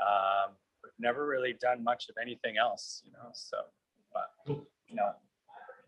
Um, 0.00 0.52
we've 0.82 0.92
never 0.98 1.26
really 1.26 1.54
done 1.60 1.84
much 1.84 2.06
of 2.08 2.16
anything 2.20 2.56
else, 2.56 3.02
you 3.04 3.12
know. 3.12 3.30
So, 3.32 3.58
but 4.12 4.56
you 4.88 4.96
know, 4.96 5.12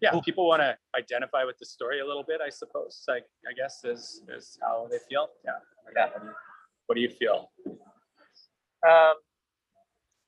yeah, 0.01 0.11
cool. 0.11 0.23
people 0.23 0.47
want 0.47 0.63
to 0.63 0.77
identify 0.97 1.45
with 1.45 1.59
the 1.59 1.67
story 1.67 2.01
a 2.01 2.07
little 2.07 2.23
bit, 2.23 2.41
I 2.45 2.51
suppose. 2.51 3.03
Like, 3.09 3.25
I 3.49 3.53
guess 3.55 3.85
is 3.85 4.23
is 4.29 4.59
how 4.63 4.87
they 4.91 4.99
feel. 5.09 5.29
Yeah. 5.45 5.53
Yeah. 5.97 6.07
What 6.07 6.21
do 6.21 6.27
you, 6.27 6.35
what 6.87 6.95
do 6.95 7.01
you 7.01 7.09
feel? 7.09 7.51
Um, 8.89 9.15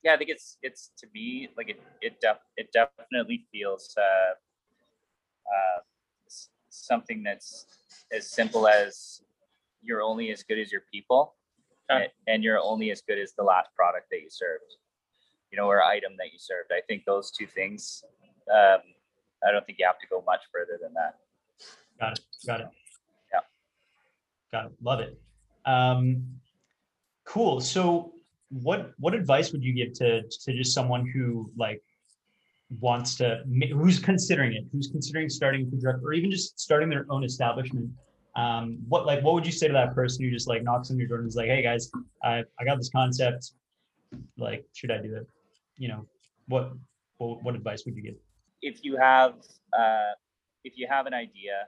yeah, 0.03 0.13
I 0.13 0.17
think 0.17 0.29
it's 0.29 0.57
it's 0.61 0.91
to 0.97 1.07
me 1.13 1.49
like 1.57 1.69
it 1.69 1.81
it 2.01 2.19
def- 2.21 2.45
it 2.55 2.71
definitely 2.71 3.45
feels 3.51 3.95
uh, 3.97 4.33
uh, 5.51 5.79
something 6.69 7.23
that's 7.23 7.65
as 8.11 8.29
simple 8.31 8.67
as 8.67 9.21
you're 9.81 10.01
only 10.01 10.31
as 10.31 10.43
good 10.43 10.59
as 10.59 10.71
your 10.71 10.81
people 10.91 11.35
okay. 11.91 12.07
and 12.27 12.43
you're 12.43 12.59
only 12.59 12.91
as 12.91 13.01
good 13.01 13.19
as 13.19 13.33
the 13.33 13.43
last 13.43 13.69
product 13.75 14.07
that 14.11 14.21
you 14.21 14.29
served 14.29 14.75
you 15.51 15.57
know 15.57 15.67
or 15.67 15.81
item 15.83 16.13
that 16.17 16.31
you 16.31 16.39
served. 16.39 16.71
I 16.71 16.81
think 16.87 17.05
those 17.05 17.31
two 17.31 17.47
things 17.47 18.03
um, 18.53 18.79
i 19.45 19.51
don't 19.51 19.65
think 19.65 19.77
you 19.77 19.85
have 19.85 19.99
to 19.99 20.07
go 20.07 20.23
much 20.25 20.41
further 20.53 20.79
than 20.81 20.93
that. 20.93 21.15
Got 21.99 22.19
it 22.19 22.25
got 22.45 22.61
it. 22.61 22.67
Yeah. 23.33 23.39
Got 24.51 24.65
it 24.67 24.71
love 24.81 24.99
it. 24.99 25.19
Um, 25.65 26.23
cool 27.25 27.59
so 27.59 28.13
what 28.49 28.91
what 28.97 29.13
advice 29.13 29.51
would 29.51 29.63
you 29.63 29.73
give 29.73 29.93
to 29.93 30.23
to 30.23 30.53
just 30.53 30.73
someone 30.73 31.05
who 31.07 31.51
like 31.57 31.81
wants 32.79 33.15
to 33.15 33.43
who's 33.71 33.99
considering 33.99 34.53
it 34.53 34.65
who's 34.71 34.87
considering 34.87 35.29
starting 35.29 35.67
a 35.67 35.69
food 35.69 35.81
truck 35.81 35.97
or 36.03 36.13
even 36.13 36.31
just 36.31 36.59
starting 36.59 36.89
their 36.89 37.05
own 37.09 37.23
establishment? 37.23 37.89
Um, 38.35 38.77
what 38.87 39.05
like 39.05 39.23
what 39.23 39.33
would 39.33 39.45
you 39.45 39.51
say 39.51 39.67
to 39.67 39.73
that 39.73 39.95
person 39.95 40.23
who 40.23 40.31
just 40.31 40.47
like 40.47 40.63
knocks 40.63 40.91
on 40.91 40.97
your 40.97 41.07
door 41.07 41.17
and 41.19 41.27
is 41.27 41.35
like 41.35 41.47
hey 41.47 41.63
guys 41.63 41.89
i, 42.23 42.43
I 42.59 42.65
got 42.65 42.77
this 42.77 42.89
concept. 42.89 43.51
Like 44.37 44.65
should 44.73 44.91
i 44.91 45.01
do 45.01 45.15
it? 45.15 45.27
You 45.77 45.89
know 45.89 46.07
what 46.47 46.71
what, 47.17 47.43
what 47.43 47.55
advice 47.55 47.83
would 47.85 47.95
you 47.95 48.03
give? 48.03 48.15
If 48.61 48.83
you 48.83 48.95
have 48.97 49.33
uh, 49.77 50.13
if 50.63 50.77
you 50.77 50.87
have 50.89 51.05
an 51.05 51.13
idea 51.13 51.67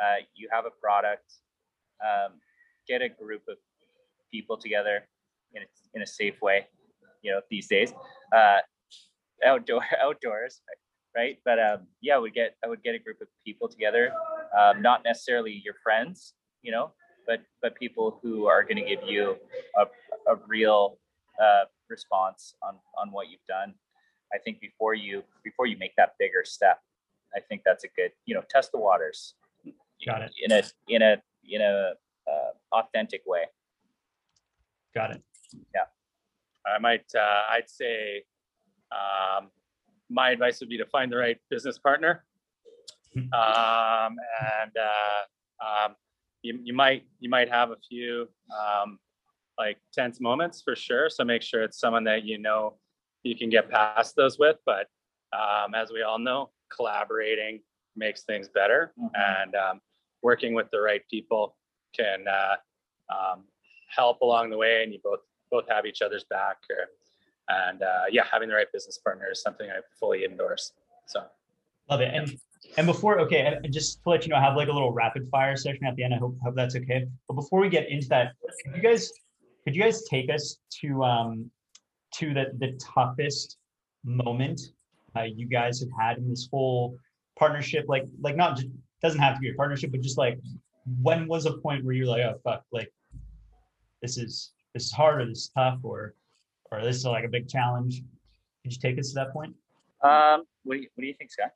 uh, 0.00 0.16
you 0.34 0.48
have 0.52 0.66
a 0.66 0.70
product 0.70 1.32
um, 2.02 2.32
get 2.88 3.02
a 3.02 3.08
group 3.08 3.42
of 3.48 3.56
people 4.30 4.56
together 4.56 5.06
in 5.54 5.62
a, 5.62 5.66
in 5.94 6.02
a 6.02 6.06
safe 6.06 6.40
way 6.42 6.66
you 7.22 7.30
know 7.30 7.40
these 7.50 7.66
days 7.66 7.92
uh, 8.34 8.58
outdoor 9.44 9.82
outdoors, 10.02 10.60
right? 11.16 11.38
But 11.44 11.58
um, 11.58 11.86
yeah, 12.00 12.18
we 12.18 12.30
get 12.30 12.56
I 12.64 12.68
would 12.68 12.82
get 12.82 12.94
a 12.94 12.98
group 12.98 13.20
of 13.20 13.28
people 13.44 13.68
together, 13.68 14.12
um, 14.58 14.82
not 14.82 15.02
necessarily 15.04 15.60
your 15.64 15.74
friends, 15.82 16.34
you 16.62 16.72
know, 16.72 16.92
but 17.26 17.40
but 17.62 17.74
people 17.74 18.18
who 18.22 18.46
are 18.46 18.62
going 18.62 18.76
to 18.76 18.84
give 18.84 19.00
you 19.06 19.36
a, 19.76 19.84
a 20.32 20.36
real 20.46 20.98
uh, 21.42 21.64
response 21.88 22.54
on 22.62 22.76
on 22.98 23.12
what 23.12 23.28
you've 23.28 23.46
done. 23.48 23.74
I 24.32 24.38
think 24.38 24.60
before 24.60 24.94
you 24.94 25.22
before 25.42 25.66
you 25.66 25.76
make 25.76 25.94
that 25.96 26.14
bigger 26.18 26.44
step, 26.44 26.80
I 27.34 27.40
think 27.40 27.62
that's 27.64 27.84
a 27.84 27.88
good 27.96 28.12
you 28.26 28.34
know 28.34 28.42
test 28.48 28.72
the 28.72 28.78
waters. 28.78 29.34
Got 30.06 30.22
it. 30.22 30.32
In 30.40 30.52
a 30.52 30.62
in 30.88 31.02
a 31.02 31.16
in 31.48 31.60
a 31.60 31.92
uh, 32.30 32.52
authentic 32.72 33.22
way. 33.26 33.44
Got 34.94 35.12
it. 35.12 35.22
Yeah. 35.74 35.84
I 36.66 36.78
might 36.78 37.04
uh, 37.14 37.42
I'd 37.50 37.68
say 37.68 38.24
um, 38.92 39.50
my 40.08 40.30
advice 40.30 40.60
would 40.60 40.68
be 40.68 40.78
to 40.78 40.86
find 40.86 41.10
the 41.10 41.16
right 41.16 41.38
business 41.50 41.78
partner. 41.78 42.24
Um, 43.16 44.16
and 44.62 44.70
uh, 44.78 45.66
um, 45.66 45.96
you, 46.42 46.60
you 46.62 46.72
might 46.72 47.02
you 47.18 47.28
might 47.28 47.48
have 47.48 47.72
a 47.72 47.76
few 47.88 48.28
um, 48.56 49.00
like 49.58 49.78
tense 49.92 50.20
moments 50.20 50.62
for 50.62 50.76
sure. 50.76 51.10
So 51.10 51.24
make 51.24 51.42
sure 51.42 51.64
it's 51.64 51.80
someone 51.80 52.04
that 52.04 52.24
you 52.24 52.38
know 52.38 52.78
you 53.24 53.36
can 53.36 53.50
get 53.50 53.68
past 53.68 54.14
those 54.14 54.38
with. 54.38 54.58
But 54.64 54.86
um, 55.32 55.74
as 55.74 55.90
we 55.90 56.02
all 56.02 56.20
know, 56.20 56.50
collaborating 56.74 57.62
makes 57.96 58.22
things 58.22 58.48
better, 58.48 58.92
mm-hmm. 58.96 59.08
and 59.14 59.56
um, 59.56 59.80
working 60.22 60.54
with 60.54 60.70
the 60.70 60.80
right 60.80 61.02
people 61.10 61.56
can 61.96 62.26
uh, 62.28 62.56
um, 63.12 63.42
help 63.88 64.20
along 64.20 64.50
the 64.50 64.56
way, 64.56 64.84
and 64.84 64.92
you 64.92 65.00
both 65.02 65.20
both 65.50 65.68
have 65.68 65.86
each 65.86 66.02
other's 66.02 66.24
back. 66.24 66.58
Or, 66.70 66.88
and 67.48 67.82
uh, 67.82 68.04
yeah, 68.10 68.24
having 68.30 68.48
the 68.48 68.54
right 68.54 68.70
business 68.72 68.98
partner 68.98 69.28
is 69.30 69.42
something 69.42 69.68
I 69.68 69.80
fully 69.98 70.24
endorse. 70.24 70.72
So 71.06 71.24
love 71.88 72.00
it. 72.00 72.14
And 72.14 72.38
and 72.76 72.86
before, 72.86 73.18
okay, 73.20 73.58
and 73.62 73.72
just 73.72 74.02
to 74.02 74.10
let 74.10 74.24
you 74.24 74.30
know, 74.30 74.36
I 74.36 74.40
have 74.40 74.56
like 74.56 74.68
a 74.68 74.72
little 74.72 74.92
rapid 74.92 75.28
fire 75.28 75.56
session 75.56 75.84
at 75.86 75.96
the 75.96 76.04
end. 76.04 76.14
I 76.14 76.18
hope 76.18 76.36
hope 76.42 76.54
that's 76.54 76.76
okay. 76.76 77.06
But 77.26 77.34
before 77.34 77.60
we 77.60 77.68
get 77.68 77.88
into 77.88 78.08
that, 78.08 78.32
could 78.64 78.76
you 78.76 78.82
guys 78.82 79.10
could 79.64 79.74
you 79.74 79.82
guys 79.82 80.04
take 80.04 80.30
us 80.30 80.58
to 80.80 81.02
um 81.02 81.50
to 82.14 82.34
the 82.34 82.52
the 82.58 82.78
toughest 82.78 83.56
moment 84.04 84.60
uh, 85.16 85.22
you 85.22 85.46
guys 85.46 85.80
have 85.80 85.88
had 85.98 86.18
in 86.18 86.28
this 86.28 86.48
whole 86.50 86.96
partnership? 87.38 87.86
Like, 87.88 88.06
like 88.20 88.36
not 88.36 88.56
just 88.56 88.68
doesn't 89.02 89.20
have 89.20 89.34
to 89.34 89.40
be 89.40 89.50
a 89.50 89.54
partnership, 89.54 89.90
but 89.90 90.00
just 90.02 90.18
like 90.18 90.38
when 91.02 91.26
was 91.26 91.46
a 91.46 91.54
point 91.58 91.84
where 91.84 91.94
you're 91.94 92.06
like, 92.06 92.22
oh 92.22 92.38
fuck, 92.44 92.64
like 92.72 92.92
this 94.02 94.18
is 94.18 94.52
this 94.74 94.86
is 94.86 94.92
hard 94.92 95.22
or 95.22 95.26
this 95.26 95.38
is 95.38 95.50
tough 95.54 95.78
or 95.82 96.14
or 96.70 96.82
this 96.82 96.96
is 96.96 97.04
like 97.04 97.24
a 97.24 97.28
big 97.28 97.48
challenge? 97.48 98.02
Could 98.62 98.72
you 98.72 98.78
take 98.80 98.98
us 98.98 99.08
to 99.08 99.14
that 99.16 99.32
point? 99.32 99.54
Um, 100.02 100.44
what 100.64 100.76
do 100.76 100.82
you, 100.82 100.88
what 100.94 101.02
do 101.02 101.06
you 101.06 101.14
think, 101.14 101.30
Scott? 101.30 101.52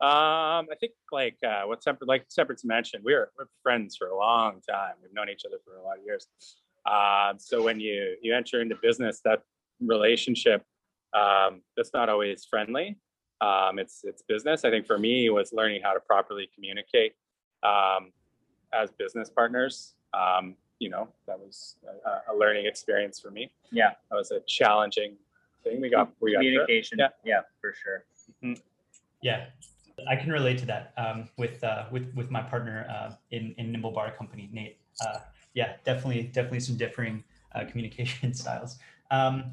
Um, 0.00 0.66
I 0.70 0.76
think 0.78 0.92
like 1.12 1.36
uh, 1.46 1.62
what 1.62 1.80
Temper, 1.80 2.04
like 2.04 2.28
Temperance 2.28 2.64
mentioned, 2.64 3.04
we 3.04 3.14
were 3.14 3.30
we're 3.38 3.46
friends 3.62 3.96
for 3.96 4.08
a 4.08 4.16
long 4.16 4.60
time. 4.68 4.94
We've 5.02 5.14
known 5.14 5.28
each 5.28 5.42
other 5.46 5.56
for 5.64 5.76
a 5.76 5.82
lot 5.82 5.98
of 5.98 6.04
years. 6.04 6.26
Um, 6.86 7.38
so 7.38 7.62
when 7.62 7.80
you 7.80 8.16
you 8.20 8.34
enter 8.34 8.60
into 8.60 8.76
business, 8.82 9.20
that 9.24 9.42
relationship 9.80 10.62
um, 11.14 11.62
that's 11.76 11.92
not 11.94 12.08
always 12.08 12.44
friendly. 12.44 12.98
Um, 13.40 13.78
it's 13.78 14.00
it's 14.04 14.22
business. 14.22 14.64
I 14.64 14.70
think 14.70 14.86
for 14.86 14.98
me 14.98 15.30
was 15.30 15.52
learning 15.52 15.80
how 15.82 15.92
to 15.94 16.00
properly 16.00 16.50
communicate 16.54 17.14
um, 17.62 18.12
as 18.72 18.90
business 18.98 19.30
partners. 19.30 19.94
Um, 20.12 20.56
you 20.78 20.90
know, 20.90 21.08
that 21.26 21.38
was 21.38 21.76
a, 22.06 22.32
a 22.32 22.36
learning 22.36 22.66
experience 22.66 23.20
for 23.20 23.30
me. 23.30 23.50
Yeah. 23.70 23.92
that 24.10 24.16
was 24.16 24.30
a 24.30 24.40
challenging 24.40 25.16
thing. 25.62 25.80
We 25.80 25.90
got 25.90 26.10
we 26.20 26.32
got 26.32 26.40
through. 26.40 26.50
Communication. 26.50 26.98
Yeah. 26.98 27.08
yeah, 27.24 27.40
for 27.60 27.72
sure. 27.72 28.04
Yeah, 29.22 29.46
I 30.08 30.16
can 30.16 30.30
relate 30.30 30.58
to 30.58 30.66
that 30.66 30.92
um, 30.96 31.28
with 31.38 31.62
uh, 31.64 31.86
with 31.90 32.12
with 32.14 32.30
my 32.30 32.42
partner 32.42 32.86
uh, 32.90 33.14
in 33.30 33.54
in 33.58 33.72
Nimble 33.72 33.92
Bar 33.92 34.12
Company, 34.12 34.48
Nate. 34.52 34.78
Uh, 35.00 35.18
yeah, 35.54 35.74
definitely 35.84 36.24
definitely 36.24 36.60
some 36.60 36.76
differing 36.76 37.24
uh, 37.54 37.64
communication 37.70 38.34
styles. 38.34 38.78
Um, 39.10 39.52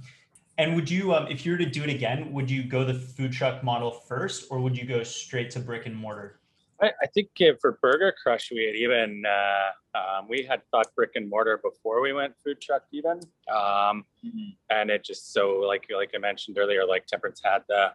and 0.58 0.76
would 0.76 0.92
you, 0.92 1.14
um, 1.14 1.28
if 1.28 1.46
you 1.46 1.54
were 1.54 1.58
to 1.58 1.66
do 1.66 1.84
it 1.84 1.90
again, 1.90 2.32
would 2.34 2.52
you 2.52 2.64
go 2.64 2.84
the 2.84 2.94
food 2.94 3.32
truck 3.32 3.64
model 3.64 3.90
first, 3.92 4.48
or 4.52 4.60
would 4.60 4.78
you 4.78 4.86
go 4.86 5.02
straight 5.02 5.50
to 5.52 5.60
brick 5.60 5.86
and 5.86 5.96
mortar? 5.96 6.41
I, 6.82 6.92
I 7.04 7.08
think 7.08 7.30
uh, 7.42 7.54
for 7.62 7.78
Burger 7.82 8.14
Crush, 8.22 8.50
we 8.52 8.66
had 8.66 8.76
even 8.76 9.24
uh, 9.26 9.98
um, 9.98 10.28
we 10.28 10.44
had 10.44 10.62
thought 10.72 10.88
brick 10.96 11.12
and 11.16 11.30
mortar 11.30 11.60
before 11.64 12.02
we 12.02 12.14
went 12.14 12.34
food 12.44 12.60
truck 12.62 12.84
even, 12.92 13.20
um, 13.54 14.06
Mhm. 14.26 14.56
and 14.70 14.90
it 14.90 15.04
just 15.04 15.32
so 15.34 15.60
like 15.60 15.88
like 15.96 16.12
I 16.16 16.18
mentioned 16.18 16.58
earlier, 16.58 16.86
like 16.86 17.06
Temperance 17.06 17.42
had 17.44 17.64
the 17.70 17.94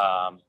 um, 0.00 0.40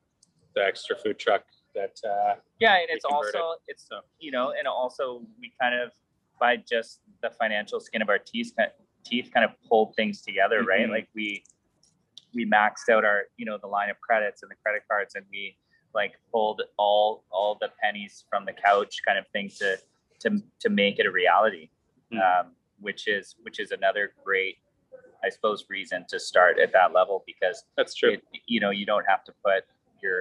the 0.56 0.64
extra 0.66 0.96
food 0.96 1.20
truck 1.20 1.44
that 1.74 1.98
uh, 2.08 2.36
Yeah, 2.60 2.76
and 2.78 2.88
it's 2.90 3.04
converted. 3.06 3.36
also 3.42 3.60
it's 3.68 3.86
so 3.88 4.02
you 4.20 4.32
know, 4.32 4.54
and 4.58 4.68
also 4.68 5.26
we 5.40 5.52
kind 5.62 5.76
of 5.76 5.92
by 6.40 6.58
just 6.58 7.02
the 7.22 7.30
financial 7.32 7.80
skin 7.80 8.02
of 8.02 8.10
our 8.10 8.20
teeth, 8.20 8.54
teeth 9.06 9.32
kind 9.34 9.46
of 9.46 9.52
pulled 9.70 9.96
things 9.96 10.22
together, 10.22 10.64
right? 10.64 10.88
Mhm. 10.88 10.92
Like 10.92 11.10
we 11.14 11.44
we 12.34 12.46
maxed 12.46 12.90
out 12.90 13.04
our 13.06 13.24
you 13.38 13.46
know 13.46 13.58
the 13.58 13.68
line 13.68 13.90
of 13.90 14.00
credits 14.00 14.44
and 14.44 14.52
the 14.52 14.56
credit 14.64 14.84
cards, 14.90 15.16
and 15.16 15.26
we 15.32 15.58
like 15.96 16.14
pulled 16.32 16.62
all 16.78 17.24
all 17.32 17.58
the 17.60 17.70
pennies 17.82 18.26
from 18.30 18.46
the 18.46 18.54
couch, 18.54 19.02
kind 19.08 19.18
of 19.18 19.26
thing 19.30 19.50
to 19.60 19.78
to 20.20 20.40
to 20.60 20.70
make 20.70 21.00
it 21.00 21.06
a 21.06 21.12
reality, 21.12 21.70
Mhm. 22.12 22.22
um, 22.42 22.56
which 22.80 23.08
is 23.08 23.36
which 23.44 23.60
is 23.60 23.72
another 23.72 24.14
great, 24.24 24.58
I 25.24 25.30
suppose, 25.30 25.66
reason 25.70 26.06
to 26.10 26.20
start 26.20 26.60
at 26.60 26.72
that 26.74 26.94
level 26.94 27.24
because 27.26 27.64
that's 27.78 27.96
true. 27.96 28.12
it, 28.14 28.24
you 28.46 28.60
know 28.60 28.70
you 28.72 28.86
don't 28.86 29.06
have 29.08 29.24
to 29.24 29.34
put 29.44 29.64
your 30.04 30.18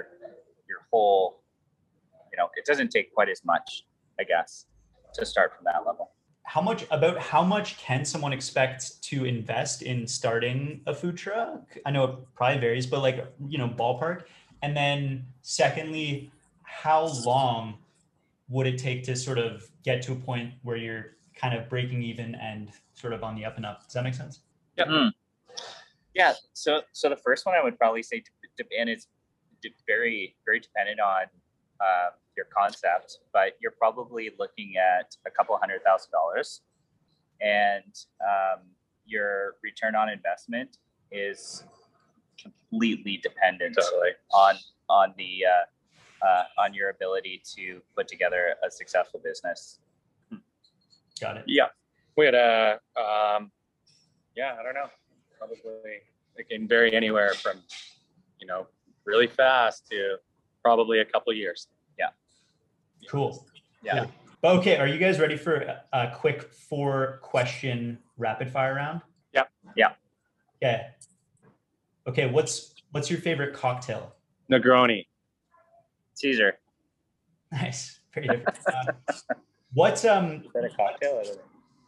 your 0.69 0.81
whole 0.91 1.43
you 2.33 2.37
know 2.39 2.49
it 2.57 2.65
doesn't 2.65 2.91
take 2.91 3.13
quite 3.15 3.29
as 3.29 3.45
much 3.45 3.85
i 4.19 4.25
guess 4.25 4.67
to 5.13 5.27
start 5.27 5.55
from 5.55 5.65
that 5.65 5.85
level 5.87 6.07
How 6.55 6.61
much 6.61 6.87
about 6.91 7.19
how 7.33 7.43
much 7.43 7.69
can 7.79 8.05
someone 8.05 8.33
expect 8.33 9.03
to 9.11 9.25
invest 9.25 9.83
in 9.83 10.07
starting 10.07 10.83
a 10.87 10.95
food 11.01 11.17
truck? 11.17 11.63
I 11.87 11.91
know 11.95 12.05
it 12.05 12.15
probably 12.37 12.61
varies, 12.61 12.87
but 12.93 13.01
like 13.09 13.19
you 13.53 13.59
know, 13.61 13.69
ballpark. 13.81 14.19
And 14.65 14.75
then 14.75 15.27
secondly, 15.43 16.33
how 16.63 17.13
long 17.25 17.75
would 18.49 18.67
it 18.67 18.79
take 18.79 19.05
to 19.05 19.15
sort 19.15 19.39
of 19.39 19.69
get 19.85 20.01
to 20.03 20.13
a 20.13 20.17
point 20.17 20.55
where 20.63 20.77
you're 20.77 21.17
kind 21.37 21.55
of 21.55 21.69
breaking 21.69 22.03
even 22.03 22.35
and 22.37 22.71
sort 22.95 23.13
of 23.13 23.23
on 23.23 23.35
the 23.35 23.45
up 23.45 23.59
and 23.59 23.67
up? 23.67 23.85
Does 23.85 23.93
that 23.93 24.05
make 24.05 24.15
sense? 24.15 24.41
yeah 26.15 26.33
so 26.53 26.81
so 26.93 27.09
the 27.09 27.17
first 27.17 27.45
one 27.45 27.55
i 27.55 27.63
would 27.63 27.77
probably 27.79 28.03
say 28.03 28.23
de- 28.57 28.65
de- 28.65 28.79
and 28.79 28.89
it's 28.89 29.07
very 29.87 30.37
very 30.45 30.61
dependent 30.61 31.01
on 31.01 31.25
uh, 31.81 32.11
your 32.37 32.47
concept 32.57 33.19
but 33.33 33.57
you're 33.61 33.73
probably 33.79 34.31
looking 34.39 34.75
at 34.77 35.17
a 35.27 35.31
couple 35.31 35.57
hundred 35.59 35.83
thousand 35.83 36.11
dollars 36.13 36.63
and 37.41 38.07
um, 38.23 38.61
your 39.07 39.55
return 39.63 39.95
on 39.95 40.09
investment 40.09 40.79
is 41.11 41.65
completely 42.45 43.19
dependent 43.23 43.77
Totally. 43.81 44.11
on 44.33 44.57
on 44.89 45.15
the 45.17 45.45
uh, 45.47 46.27
uh, 46.27 46.45
on 46.59 46.75
your 46.75 46.91
ability 46.91 47.43
to 47.57 47.81
put 47.97 48.09
together 48.09 48.55
a 48.67 48.71
successful 48.71 49.21
business. 49.23 49.81
Got 51.21 51.39
it. 51.39 51.45
Yeah, 51.47 51.69
we 52.17 52.25
had 52.25 52.35
a 52.35 52.81
um, 52.97 53.51
yeah. 54.37 54.57
I 54.59 54.63
don't 54.63 54.75
know. 54.75 54.89
Probably 55.39 56.01
it 56.37 56.49
can 56.49 56.67
vary 56.67 56.95
anywhere 56.95 57.35
from 57.35 57.59
you 58.41 58.47
know 58.47 58.67
really 59.05 59.27
fast 59.27 59.87
to 59.91 60.17
probably 60.63 61.01
a 61.01 61.05
couple 61.05 61.33
years. 61.33 61.69
Yeah. 61.99 62.09
Cool. 63.09 63.47
Yeah. 63.83 64.01
Cool. 64.01 64.11
But 64.41 64.57
okay, 64.57 64.77
are 64.77 64.87
you 64.87 64.99
guys 64.99 65.19
ready 65.19 65.37
for 65.37 65.57
a, 65.57 65.83
a 65.93 66.13
quick 66.15 66.53
four 66.53 67.19
question 67.23 67.99
rapid 68.19 68.51
fire 68.51 68.75
round? 68.75 69.01
Yeah. 69.33 69.45
Yeah. 69.77 69.93
Okay. 70.63 70.87
Okay, 72.07 72.27
what's 72.27 72.75
what's 72.91 73.11
your 73.11 73.21
favorite 73.21 73.55
cocktail? 73.55 74.15
Negroni. 74.51 75.07
Caesar, 76.15 76.59
Nice. 77.51 78.01
Very 78.15 78.29
different. 78.37 78.59
Uh, 78.67 78.93
what 79.73 80.05
um 80.05 80.43
is 80.45 80.53
that 80.55 80.65
a 80.65 80.69
cocktail? 80.71 81.23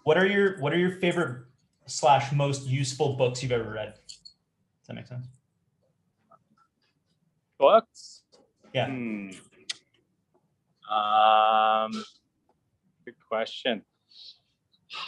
What 0.04 0.16
are 0.16 0.26
your 0.26 0.58
what 0.60 0.72
are 0.72 0.78
your 0.78 0.92
favorite 0.92 1.44
slash 1.86 2.32
most 2.32 2.66
useful 2.66 3.14
books 3.14 3.42
you've 3.42 3.52
ever 3.52 3.70
read? 3.70 3.94
Does 3.94 4.86
that 4.88 4.94
make 4.94 5.06
sense? 5.06 5.26
Books. 7.58 8.22
Yeah. 8.72 8.86
Hmm. 8.86 9.30
Um, 10.92 12.04
good 13.04 13.14
question. 13.28 13.82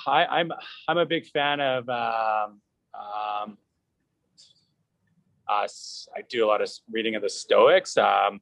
I, 0.06 0.26
I'm 0.26 0.52
I'm 0.88 0.98
a 0.98 1.06
big 1.06 1.26
fan 1.26 1.60
of 1.60 1.88
um, 1.88 2.60
um, 2.94 3.58
us. 5.48 6.08
I 6.16 6.22
do 6.28 6.44
a 6.44 6.48
lot 6.48 6.61
of 6.61 6.70
reading 6.90 7.14
of 7.14 7.22
the 7.22 7.28
Stoics. 7.28 7.96
Um, 7.96 8.40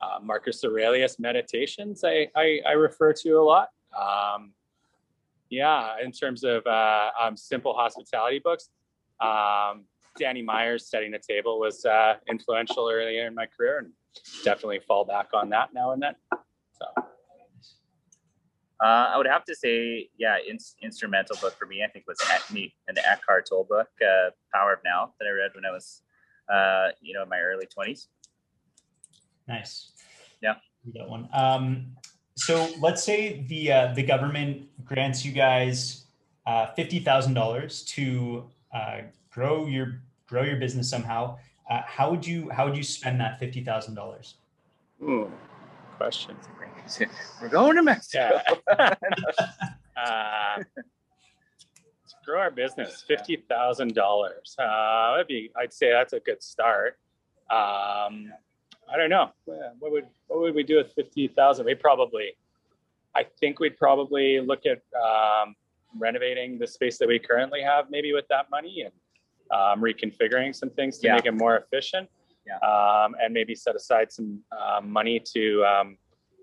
uh, 0.00 0.18
Marcus 0.22 0.64
Aurelius 0.64 1.18
Meditations. 1.18 2.04
I, 2.04 2.28
I 2.34 2.60
I 2.66 2.72
refer 2.72 3.12
to 3.12 3.30
a 3.32 3.42
lot. 3.42 3.68
Um, 3.98 4.52
yeah, 5.50 5.96
in 6.02 6.12
terms 6.12 6.44
of 6.44 6.66
uh, 6.66 7.10
um, 7.20 7.36
simple 7.36 7.74
hospitality 7.74 8.40
books. 8.42 8.70
Um, 9.20 9.84
Danny 10.18 10.42
Meyers 10.42 10.86
setting 10.88 11.10
the 11.10 11.18
table 11.18 11.60
was 11.60 11.84
uh, 11.84 12.14
influential 12.28 12.88
earlier 12.90 13.26
in 13.26 13.34
my 13.34 13.46
career, 13.46 13.78
and 13.78 13.92
definitely 14.44 14.80
fall 14.80 15.04
back 15.04 15.28
on 15.34 15.50
that 15.50 15.72
now 15.74 15.92
and 15.92 16.02
then. 16.02 16.14
So 16.72 16.86
Uh, 18.82 19.12
I 19.12 19.18
would 19.18 19.26
have 19.26 19.44
to 19.44 19.54
say, 19.54 20.08
yeah, 20.16 20.38
in, 20.48 20.56
instrumental 20.82 21.36
book 21.42 21.54
for 21.58 21.66
me, 21.66 21.84
I 21.84 21.88
think 21.88 22.06
was 22.08 22.18
Ec- 22.34 22.50
me- 22.50 22.74
an 22.88 22.96
Eckhart 22.98 23.46
Tolle 23.50 23.64
book, 23.68 23.88
uh, 24.00 24.30
Power 24.54 24.72
of 24.72 24.78
Now, 24.82 25.12
that 25.20 25.26
I 25.28 25.32
read 25.32 25.50
when 25.54 25.66
I 25.66 25.70
was, 25.70 26.00
uh, 26.50 26.88
you 27.00 27.14
know, 27.14 27.22
in 27.22 27.28
my 27.28 27.40
early 27.40 27.66
twenties. 27.66 28.08
Nice. 29.48 29.92
Yeah. 30.42 30.54
We 30.84 30.92
got 30.98 31.08
one. 31.08 31.28
Um, 31.32 31.96
so 32.36 32.68
let's 32.80 33.02
say 33.02 33.44
the 33.48 33.72
uh, 33.72 33.94
the 33.94 34.02
government 34.02 34.68
grants 34.84 35.24
you 35.24 35.32
guys 35.32 36.04
uh, 36.46 36.66
fifty 36.74 36.98
thousand 36.98 37.34
dollars 37.34 37.82
to 37.84 38.44
uh, 38.74 39.00
grow 39.30 39.66
your 39.66 40.00
grow 40.26 40.42
your 40.42 40.56
business 40.56 40.88
somehow. 40.88 41.36
Uh, 41.68 41.82
how 41.84 42.10
would 42.10 42.26
you 42.26 42.48
how 42.50 42.66
would 42.66 42.76
you 42.76 42.82
spend 42.82 43.20
that 43.20 43.38
fifty 43.38 43.62
thousand 43.62 43.94
dollars? 43.94 44.36
Ooh, 45.02 45.30
question. 45.96 46.36
We're 47.40 47.48
going 47.48 47.76
to 47.76 47.82
Mexico. 47.82 48.40
Uh, 52.30 52.32
grow 52.32 52.40
our 52.40 52.50
business, 52.50 53.02
fifty 53.06 53.36
thousand 53.48 53.94
dollars. 53.94 54.54
Uh, 54.58 55.12
that'd 55.12 55.26
be. 55.26 55.50
I'd 55.56 55.72
say 55.72 55.90
that's 55.90 56.12
a 56.12 56.20
good 56.20 56.42
start. 56.42 56.98
Um, 57.50 58.32
I 58.92 58.96
don't 58.96 59.10
know. 59.10 59.30
What 59.44 59.92
would 59.92 60.06
what 60.28 60.40
would 60.40 60.54
we 60.54 60.62
do 60.62 60.76
with 60.76 60.92
fifty 60.92 61.28
thousand? 61.28 61.66
We 61.66 61.74
probably. 61.74 62.36
I 63.14 63.24
think 63.40 63.58
we'd 63.58 63.76
probably 63.76 64.38
look 64.40 64.62
at 64.66 64.82
um, 64.96 65.56
renovating 65.98 66.58
the 66.58 66.66
space 66.66 66.96
that 66.98 67.08
we 67.08 67.18
currently 67.18 67.60
have, 67.60 67.90
maybe 67.90 68.12
with 68.12 68.26
that 68.28 68.48
money, 68.50 68.82
and 68.84 68.92
um, 69.50 69.80
reconfiguring 69.82 70.54
some 70.54 70.70
things 70.70 70.98
to 70.98 71.08
Yeah. 71.08 71.14
make 71.16 71.26
it 71.26 71.32
more 71.34 71.56
efficient. 71.56 72.08
Yeah. 72.46 72.56
Um, 72.58 73.16
and 73.20 73.34
maybe 73.34 73.54
set 73.56 73.74
aside 73.74 74.12
some 74.12 74.40
um, 74.56 74.90
money 74.90 75.20
to 75.34 75.64
um, 75.64 75.98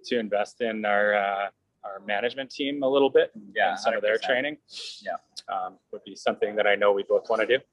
to 0.06 0.20
invest 0.20 0.62
in 0.62 0.84
our 0.86 1.16
uh, 1.16 1.48
our 1.86 2.02
management 2.06 2.50
team 2.52 2.84
a 2.84 2.88
little 2.88 3.10
bit 3.10 3.32
and, 3.36 3.44
Yeah, 3.56 3.72
and 3.72 3.80
some 3.80 3.94
of 3.94 4.02
their 4.02 4.18
training. 4.18 4.58
Yeah. 5.02 5.14
Um, 5.52 5.78
would 5.92 6.04
be 6.04 6.16
something 6.16 6.56
that 6.56 6.68
I 6.68 6.76
know 6.76 6.92
we 6.92 7.02
both 7.04 7.30
want 7.30 7.42
to 7.42 7.58
do. 7.58 7.64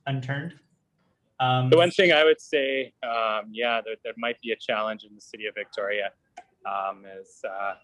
unturned? 0.07 0.55
Um, 1.41 1.71
The 1.71 1.77
one 1.79 1.91
thing 1.91 2.13
I 2.13 2.25
would 2.25 2.41
say, 2.41 2.93
um, 3.03 3.49
yeah, 3.51 3.81
there, 3.85 3.97
there 4.05 4.13
might 4.17 4.41
be 4.41 4.53
a 4.53 4.57
challenge 4.57 5.05
in 5.05 5.15
the 5.15 5.21
city 5.21 5.47
of 5.47 5.55
Victoria, 5.55 6.11
um, 6.65 7.05
is 7.21 7.41
uh, 7.49 7.75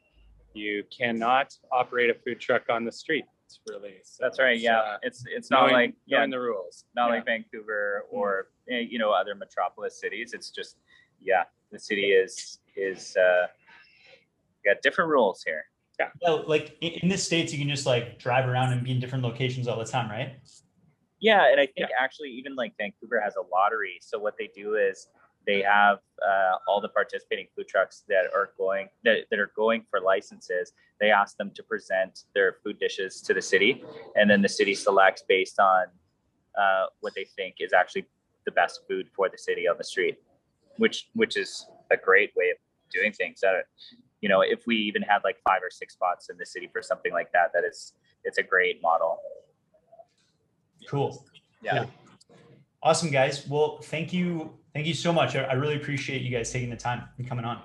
you 0.55 0.85
cannot 0.97 1.53
operate 1.73 2.11
a 2.11 2.15
food 2.15 2.39
truck 2.41 2.65
on 2.71 2.85
the 2.85 2.93
street. 2.93 3.25
It's 3.51 3.61
really 3.69 3.97
so 4.05 4.19
That's 4.23 4.39
right. 4.39 4.55
it's, 4.55 4.63
Yeah, 4.63 4.79
uh, 4.79 4.99
it's 5.03 5.25
it's 5.27 5.51
not 5.51 5.63
knowing, 5.63 5.73
like 5.73 5.95
yeah, 6.07 6.19
knowing 6.19 6.31
the 6.31 6.41
rules. 6.41 6.85
not 6.95 7.09
Yeah. 7.09 7.17
like 7.17 7.25
Vancouver 7.27 8.05
or 8.11 8.49
eh, 8.71 8.79
you 8.89 8.99
know 8.99 9.11
other 9.11 9.35
metropolis 9.35 10.01
cities. 10.01 10.33
It's 10.35 10.51
just 10.51 10.77
yeah, 11.21 11.45
the 11.73 11.79
city 11.79 12.13
is 12.13 12.61
is 12.77 13.17
uh, 13.17 13.47
got 14.65 14.83
different 14.83 15.11
rules 15.11 15.43
here. 15.45 15.65
Yeah 15.99 16.09
well, 16.23 16.45
like 16.47 16.77
in, 16.81 16.93
in 17.03 17.09
the 17.09 17.19
states, 17.19 17.53
you 17.53 17.59
can 17.59 17.69
just 17.69 17.87
like 17.87 18.19
drive 18.19 18.49
around 18.49 18.73
and 18.73 18.85
be 18.85 18.93
in 18.93 19.01
different 19.01 19.25
locations 19.25 19.67
all 19.67 19.79
the 19.79 19.85
time, 19.85 20.09
right? 20.11 20.39
Yeah, 21.21 21.51
and 21.51 21.61
I 21.61 21.67
think 21.67 21.91
actually 21.99 22.31
even 22.31 22.55
like 22.55 22.73
Vancouver 22.79 23.21
has 23.21 23.35
a 23.37 23.43
lottery. 23.53 23.99
So 24.01 24.19
what 24.19 24.35
they 24.39 24.49
do 24.55 24.77
is 24.77 25.09
they 25.47 25.63
have 25.63 25.99
uh, 26.23 26.57
all 26.69 26.81
the 26.81 26.89
participating 26.89 27.47
food 27.57 27.67
trucks 27.69 28.05
that 28.09 28.25
are 28.35 28.51
going 28.59 28.89
that, 29.05 29.25
that 29.31 29.39
are 29.39 29.53
going 29.57 29.85
for 29.91 30.01
licenses. 30.01 30.73
They 31.01 31.11
ask 31.11 31.37
them 31.37 31.51
to 31.55 31.63
present 31.63 32.25
their 32.35 32.57
food 32.63 32.79
dishes 32.79 33.21
to 33.23 33.35
the 33.35 33.43
city, 33.43 33.83
and 34.17 34.31
then 34.31 34.43
the 34.43 34.49
city 34.49 34.75
selects 34.75 35.25
based 35.27 35.59
on 35.59 35.87
uh, 36.61 36.87
what 37.01 37.15
they 37.15 37.25
think 37.37 37.57
is 37.61 37.73
actually 37.73 38.07
the 38.45 38.53
best 38.53 38.81
food 38.89 39.09
for 39.15 39.29
the 39.29 39.39
city 39.39 39.67
on 39.69 39.77
the 39.79 39.85
street, 39.85 40.19
which 40.77 41.09
which 41.15 41.37
is 41.37 41.67
a 41.91 41.97
great 41.97 42.33
way 42.37 42.51
of 42.51 42.59
doing 42.93 43.13
things. 43.13 43.41
That 43.41 43.65
you 44.21 44.29
know, 44.29 44.43
if 44.43 44.67
we 44.67 44.77
even 44.77 45.03
had 45.03 45.19
like 45.25 45.37
five 45.49 45.63
or 45.63 45.71
six 45.71 45.95
spots 45.95 46.29
in 46.29 46.37
the 46.37 46.47
city 46.47 46.69
for 46.73 46.83
something 46.83 47.13
like 47.13 47.33
that, 47.33 47.53
that 47.55 47.65
is 47.65 47.95
it's 48.25 48.39
a 48.39 48.43
great 48.43 48.83
model. 48.83 49.19
Cool. 50.89 51.25
Yeah. 51.63 51.87
Awesome, 52.83 53.11
guys. 53.11 53.47
Well, 53.47 53.81
thank 53.83 54.13
you. 54.13 54.55
Thank 54.75 54.87
you 54.87 54.95
so 54.95 55.13
much. 55.13 55.37
I, 55.37 55.43
I 55.45 55.53
really 55.55 55.77
appreciate 55.77 56.23
you 56.23 56.31
guys 56.31 56.53
taking 56.53 56.71
the 56.71 56.77
time 56.77 57.09
and 57.19 57.29
coming 57.29 57.45
on. 57.45 57.61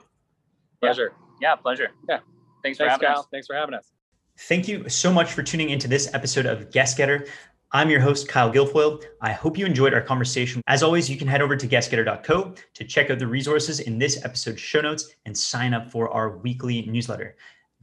Pleasure. 0.82 1.14
Yeah, 1.42 1.56
pleasure. 1.56 1.90
Yeah. 2.10 2.20
Thanks, 2.64 2.78
for 2.78 2.90
having 2.90 3.08
Kyle. 3.08 3.20
us. 3.20 3.28
Thanks 3.32 3.48
for 3.48 3.56
having 3.56 3.76
us. 3.76 3.92
Thank 4.38 4.68
you 4.68 4.90
so 4.90 5.14
much 5.14 5.34
for 5.34 5.44
tuning 5.44 5.70
into 5.70 5.88
this 5.88 6.14
episode 6.14 6.46
of 6.46 6.72
Guest 6.72 6.98
Getter. 6.98 7.28
I'm 7.72 7.90
your 7.90 8.00
host, 8.00 8.28
Kyle 8.28 8.52
Guilfoyle. 8.52 9.04
I 9.22 9.32
hope 9.32 9.58
you 9.58 9.66
enjoyed 9.66 9.94
our 9.94 10.02
conversation. 10.02 10.62
As 10.68 10.82
always, 10.82 11.10
you 11.10 11.18
can 11.18 11.28
head 11.28 11.42
over 11.42 11.56
to 11.56 11.68
guestgetter.co 11.68 12.54
to 12.74 12.84
check 12.84 13.10
out 13.10 13.20
the 13.20 13.28
resources 13.28 13.82
in 13.82 13.98
this 13.98 14.24
episode's 14.24 14.62
show 14.62 14.82
notes 14.82 15.14
and 15.26 15.38
sign 15.38 15.74
up 15.74 15.92
for 15.92 16.10
our 16.10 16.38
weekly 16.38 16.86
newsletter. 16.86 17.36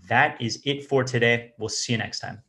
That 0.09 0.41
is 0.41 0.61
it 0.65 0.87
for 0.87 1.05
today. 1.05 1.53
We'll 1.59 1.69
see 1.69 1.93
you 1.93 1.99
next 1.99 2.21
time. 2.21 2.43